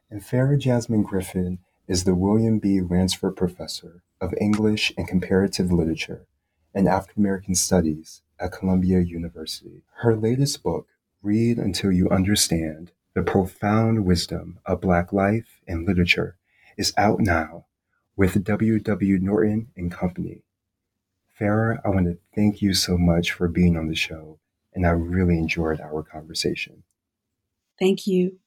[0.09, 1.59] And Farah Jasmine Griffin
[1.93, 2.81] is the William B.
[2.81, 6.25] Ransford Professor of English and Comparative Literature
[6.73, 9.83] and African American Studies at Columbia University.
[9.97, 10.87] Her latest book,
[11.21, 16.35] Read Until You Understand the Profound Wisdom of Black Life and Literature
[16.77, 17.65] is out now
[18.15, 18.79] with W.
[18.79, 19.19] W.
[19.19, 20.41] Norton and Company.
[21.39, 24.39] Farah, I want to thank you so much for being on the show,
[24.73, 26.81] and I really enjoyed our conversation.
[27.77, 28.39] Thank you.